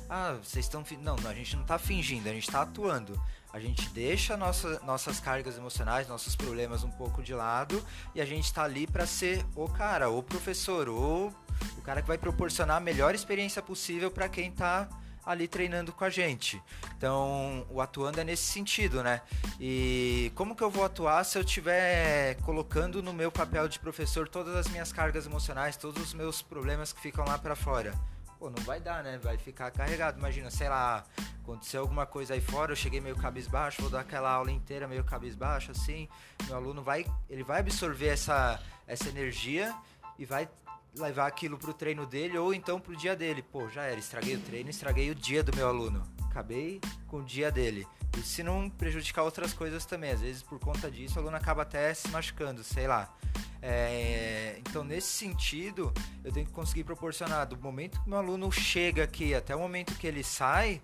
[0.10, 0.84] Ah, vocês estão.
[1.02, 3.20] Não, a gente não está fingindo, a gente está atuando.
[3.52, 7.84] A gente deixa nossa, nossas cargas emocionais, nossos problemas um pouco de lado
[8.14, 11.34] e a gente está ali para ser o cara, o professor, ou
[11.76, 14.88] o cara que vai proporcionar a melhor experiência possível para quem está
[15.32, 16.62] ali treinando com a gente.
[16.98, 19.22] Então, o atuando é nesse sentido, né?
[19.60, 24.28] E como que eu vou atuar se eu estiver colocando no meu papel de professor
[24.28, 27.94] todas as minhas cargas emocionais, todos os meus problemas que ficam lá para fora?
[28.40, 29.20] Pô, não vai dar, né?
[29.22, 30.18] Vai ficar carregado.
[30.18, 31.04] Imagina, sei lá,
[31.44, 35.04] aconteceu alguma coisa aí fora, eu cheguei meio cabisbaixo, vou dar aquela aula inteira meio
[35.04, 36.08] cabisbaixo, assim.
[36.48, 39.76] Meu aluno vai, ele vai absorver essa, essa energia
[40.18, 40.48] e vai
[40.96, 43.42] levar aquilo pro treino dele ou então pro dia dele.
[43.42, 46.04] Pô, já era, estraguei o treino, estraguei o dia do meu aluno.
[46.30, 47.88] Acabei com o dia dele.
[48.18, 51.62] E se não prejudicar outras coisas também, às vezes por conta disso o aluno acaba
[51.62, 53.14] até se machucando, sei lá.
[53.62, 59.04] É, então, nesse sentido, eu tenho que conseguir proporcionar do momento que meu aluno chega
[59.04, 60.82] aqui até o momento que ele sai,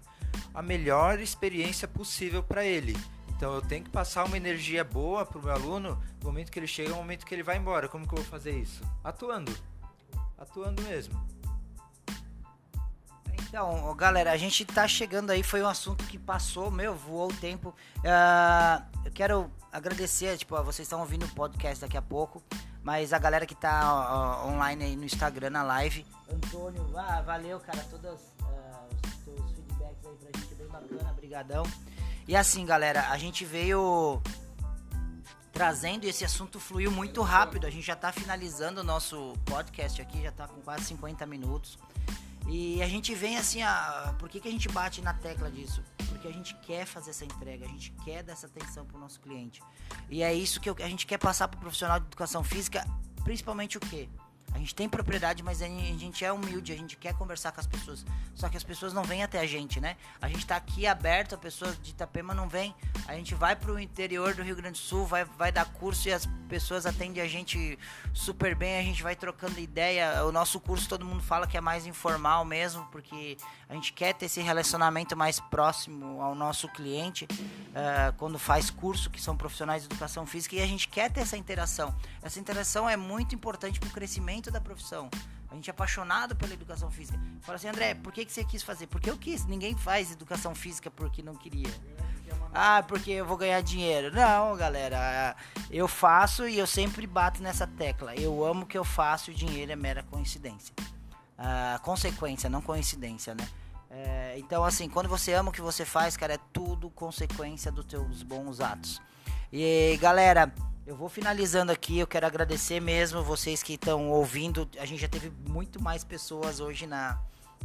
[0.53, 2.95] a melhor experiência possível para ele.
[3.35, 6.59] Então, eu tenho que passar uma energia boa para o meu aluno no momento que
[6.59, 7.87] ele chega, no momento que ele vai embora.
[7.87, 8.81] Como que eu vou fazer isso?
[9.03, 9.53] Atuando.
[10.49, 11.25] Atuando mesmo.
[13.47, 17.33] Então, galera, a gente tá chegando aí, foi um assunto que passou, meu, voou o
[17.33, 17.73] tempo.
[17.99, 22.43] Uh, eu quero agradecer, tipo, vocês estão ouvindo o podcast daqui a pouco,
[22.83, 26.05] mas a galera que tá uh, online aí no Instagram, na live.
[26.29, 31.63] Antônio, ah, valeu, cara, todos uh, os seus feedbacks aí pra gente, bem bacana, brigadão.
[32.27, 34.21] E assim, galera, a gente veio
[35.55, 37.65] trazendo esse assunto fluiu muito rápido.
[37.65, 41.79] A gente já tá finalizando o nosso podcast aqui, já tá com quase 50 minutos.
[42.45, 45.81] E a gente vem assim, a, por que, que a gente bate na tecla disso?
[46.09, 49.21] Porque a gente quer fazer essa entrega, a gente quer dar essa atenção pro nosso
[49.21, 49.63] cliente.
[50.09, 52.85] E é isso que eu, a gente quer passar pro profissional de educação física,
[53.23, 54.09] principalmente o quê?
[54.55, 57.67] A gente tem propriedade, mas a gente é humilde, a gente quer conversar com as
[57.67, 58.05] pessoas.
[58.33, 59.97] Só que as pessoas não vêm até a gente, né?
[60.21, 62.73] A gente tá aqui aberto, a pessoa de Itapema não vem.
[63.05, 66.13] A gente vai pro interior do Rio Grande do Sul, vai, vai dar curso e
[66.13, 67.77] as pessoas atendem a gente
[68.13, 70.23] super bem, a gente vai trocando ideia.
[70.23, 73.35] O nosso curso todo mundo fala que é mais informal mesmo, porque
[73.67, 79.09] a gente quer ter esse relacionamento mais próximo ao nosso cliente uh, quando faz curso,
[79.09, 81.93] que são profissionais de educação física, e a gente quer ter essa interação.
[82.21, 85.09] Essa interação é muito importante para o crescimento da profissão.
[85.49, 87.19] A gente é apaixonado pela educação física.
[87.41, 88.87] Fala assim, André, por que, que você quis fazer?
[88.87, 89.45] Porque eu quis.
[89.45, 91.69] Ninguém faz educação física porque não queria.
[92.53, 94.13] Ah, porque eu vou ganhar dinheiro.
[94.13, 95.35] Não, galera.
[95.69, 98.15] Eu faço e eu sempre bato nessa tecla.
[98.15, 100.73] Eu amo o que eu faço e o dinheiro é mera coincidência.
[101.37, 103.47] Ah, consequência, não coincidência, né?
[103.89, 107.85] É, então, assim, quando você ama o que você faz, cara, é tudo consequência dos
[107.85, 109.01] teus bons atos.
[109.51, 110.53] E galera,
[110.85, 111.97] eu vou finalizando aqui.
[111.99, 114.69] Eu quero agradecer mesmo vocês que estão ouvindo.
[114.79, 117.19] A gente já teve muito mais pessoas hoje na,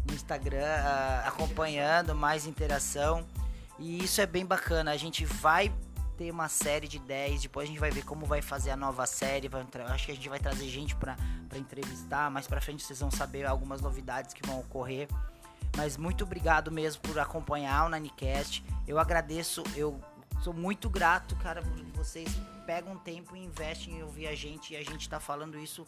[0.06, 3.26] no Instagram uh, acompanhando, mais interação.
[3.78, 4.90] E isso é bem bacana.
[4.90, 5.72] A gente vai
[6.16, 7.42] ter uma série de 10.
[7.42, 9.48] Depois a gente vai ver como vai fazer a nova série.
[9.48, 11.16] Vai, acho que a gente vai trazer gente para
[11.56, 12.30] entrevistar.
[12.30, 15.08] Mais pra frente vocês vão saber algumas novidades que vão ocorrer.
[15.76, 18.64] Mas muito obrigado mesmo por acompanhar o Nanicast.
[18.88, 20.00] Eu agradeço, eu
[20.42, 22.28] sou muito grato, cara, por vocês
[22.66, 24.72] pegam tempo e investem em ouvir a gente.
[24.72, 25.86] E a gente tá falando isso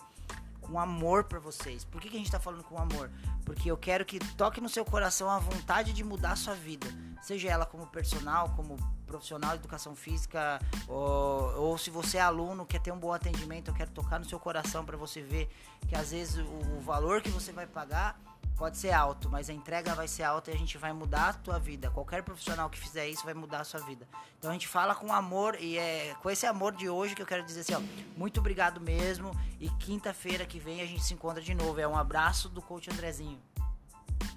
[0.61, 1.85] com amor para vocês.
[1.85, 3.11] Por que, que a gente tá falando com amor?
[3.45, 6.87] Porque eu quero que toque no seu coração a vontade de mudar a sua vida.
[7.23, 8.77] Seja ela como personal, como
[9.07, 13.71] profissional de educação física, ou, ou se você é aluno, quer ter um bom atendimento,
[13.71, 15.51] eu quero tocar no seu coração para você ver
[15.87, 18.19] que às vezes o, o valor que você vai pagar
[18.63, 21.33] pode ser alto, mas a entrega vai ser alta e a gente vai mudar a
[21.33, 21.91] tua vida.
[21.91, 24.07] Qualquer profissional que fizer isso vai mudar a sua vida.
[24.39, 27.27] Então a gente fala com amor e é com esse amor de hoje que eu
[27.27, 27.81] quero dizer assim, ó,
[28.17, 31.81] muito obrigado mesmo e quinta-feira que vem a gente se encontra de novo.
[31.81, 33.37] É um abraço do coach Andrezinho.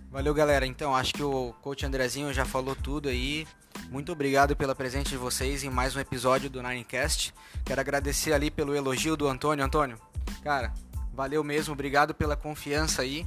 [0.09, 0.65] Valeu, galera.
[0.65, 3.47] Então, acho que o coach Andrezinho já falou tudo aí.
[3.91, 7.31] Muito obrigado pela presença de vocês em mais um episódio do Ninecast.
[7.63, 9.63] Quero agradecer ali pelo elogio do Antônio.
[9.63, 9.99] Antônio,
[10.41, 10.73] cara,
[11.13, 11.73] valeu mesmo.
[11.73, 13.23] Obrigado pela confiança aí.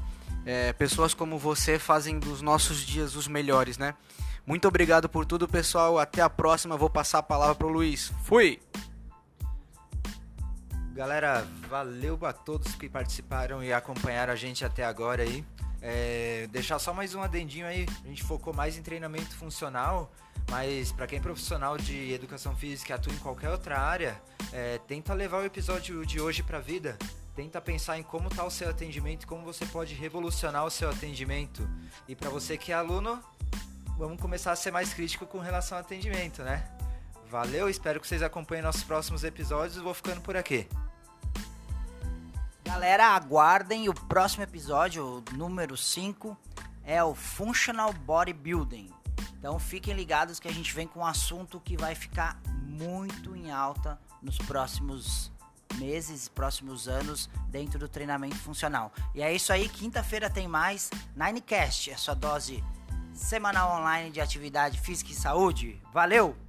[0.51, 3.95] É, pessoas como você fazem dos nossos dias os melhores, né?
[4.47, 5.99] Muito obrigado por tudo, pessoal.
[5.99, 6.75] Até a próxima.
[6.75, 8.11] Vou passar a palavra pro Luiz.
[8.25, 8.59] Fui!
[10.95, 15.45] Galera, valeu a todos que participaram e acompanharam a gente até agora aí.
[15.83, 17.87] É, deixar só mais um adendinho aí.
[18.03, 20.11] A gente focou mais em treinamento funcional,
[20.51, 24.19] mas para quem é profissional de educação física e atua em qualquer outra área,
[24.51, 26.97] é, tenta levar o episódio de hoje para vida
[27.39, 31.71] tenta pensar em como está o seu atendimento, como você pode revolucionar o seu atendimento.
[32.09, 33.23] E para você que é aluno,
[33.97, 36.69] vamos começar a ser mais crítico com relação ao atendimento, né?
[37.31, 39.77] Valeu, espero que vocês acompanhem nossos próximos episódios.
[39.77, 40.69] Vou ficando por aqui.
[42.65, 46.37] Galera, aguardem o próximo episódio, o número 5,
[46.83, 48.93] é o Functional Bodybuilding.
[49.39, 53.53] Então fiquem ligados que a gente vem com um assunto que vai ficar muito em
[53.53, 55.31] alta nos próximos
[55.77, 58.93] meses, próximos anos dentro do treinamento funcional.
[59.15, 62.63] E é isso aí, quinta-feira tem mais Ninecast, a sua dose
[63.13, 65.81] semanal online de atividade física e saúde.
[65.93, 66.48] Valeu!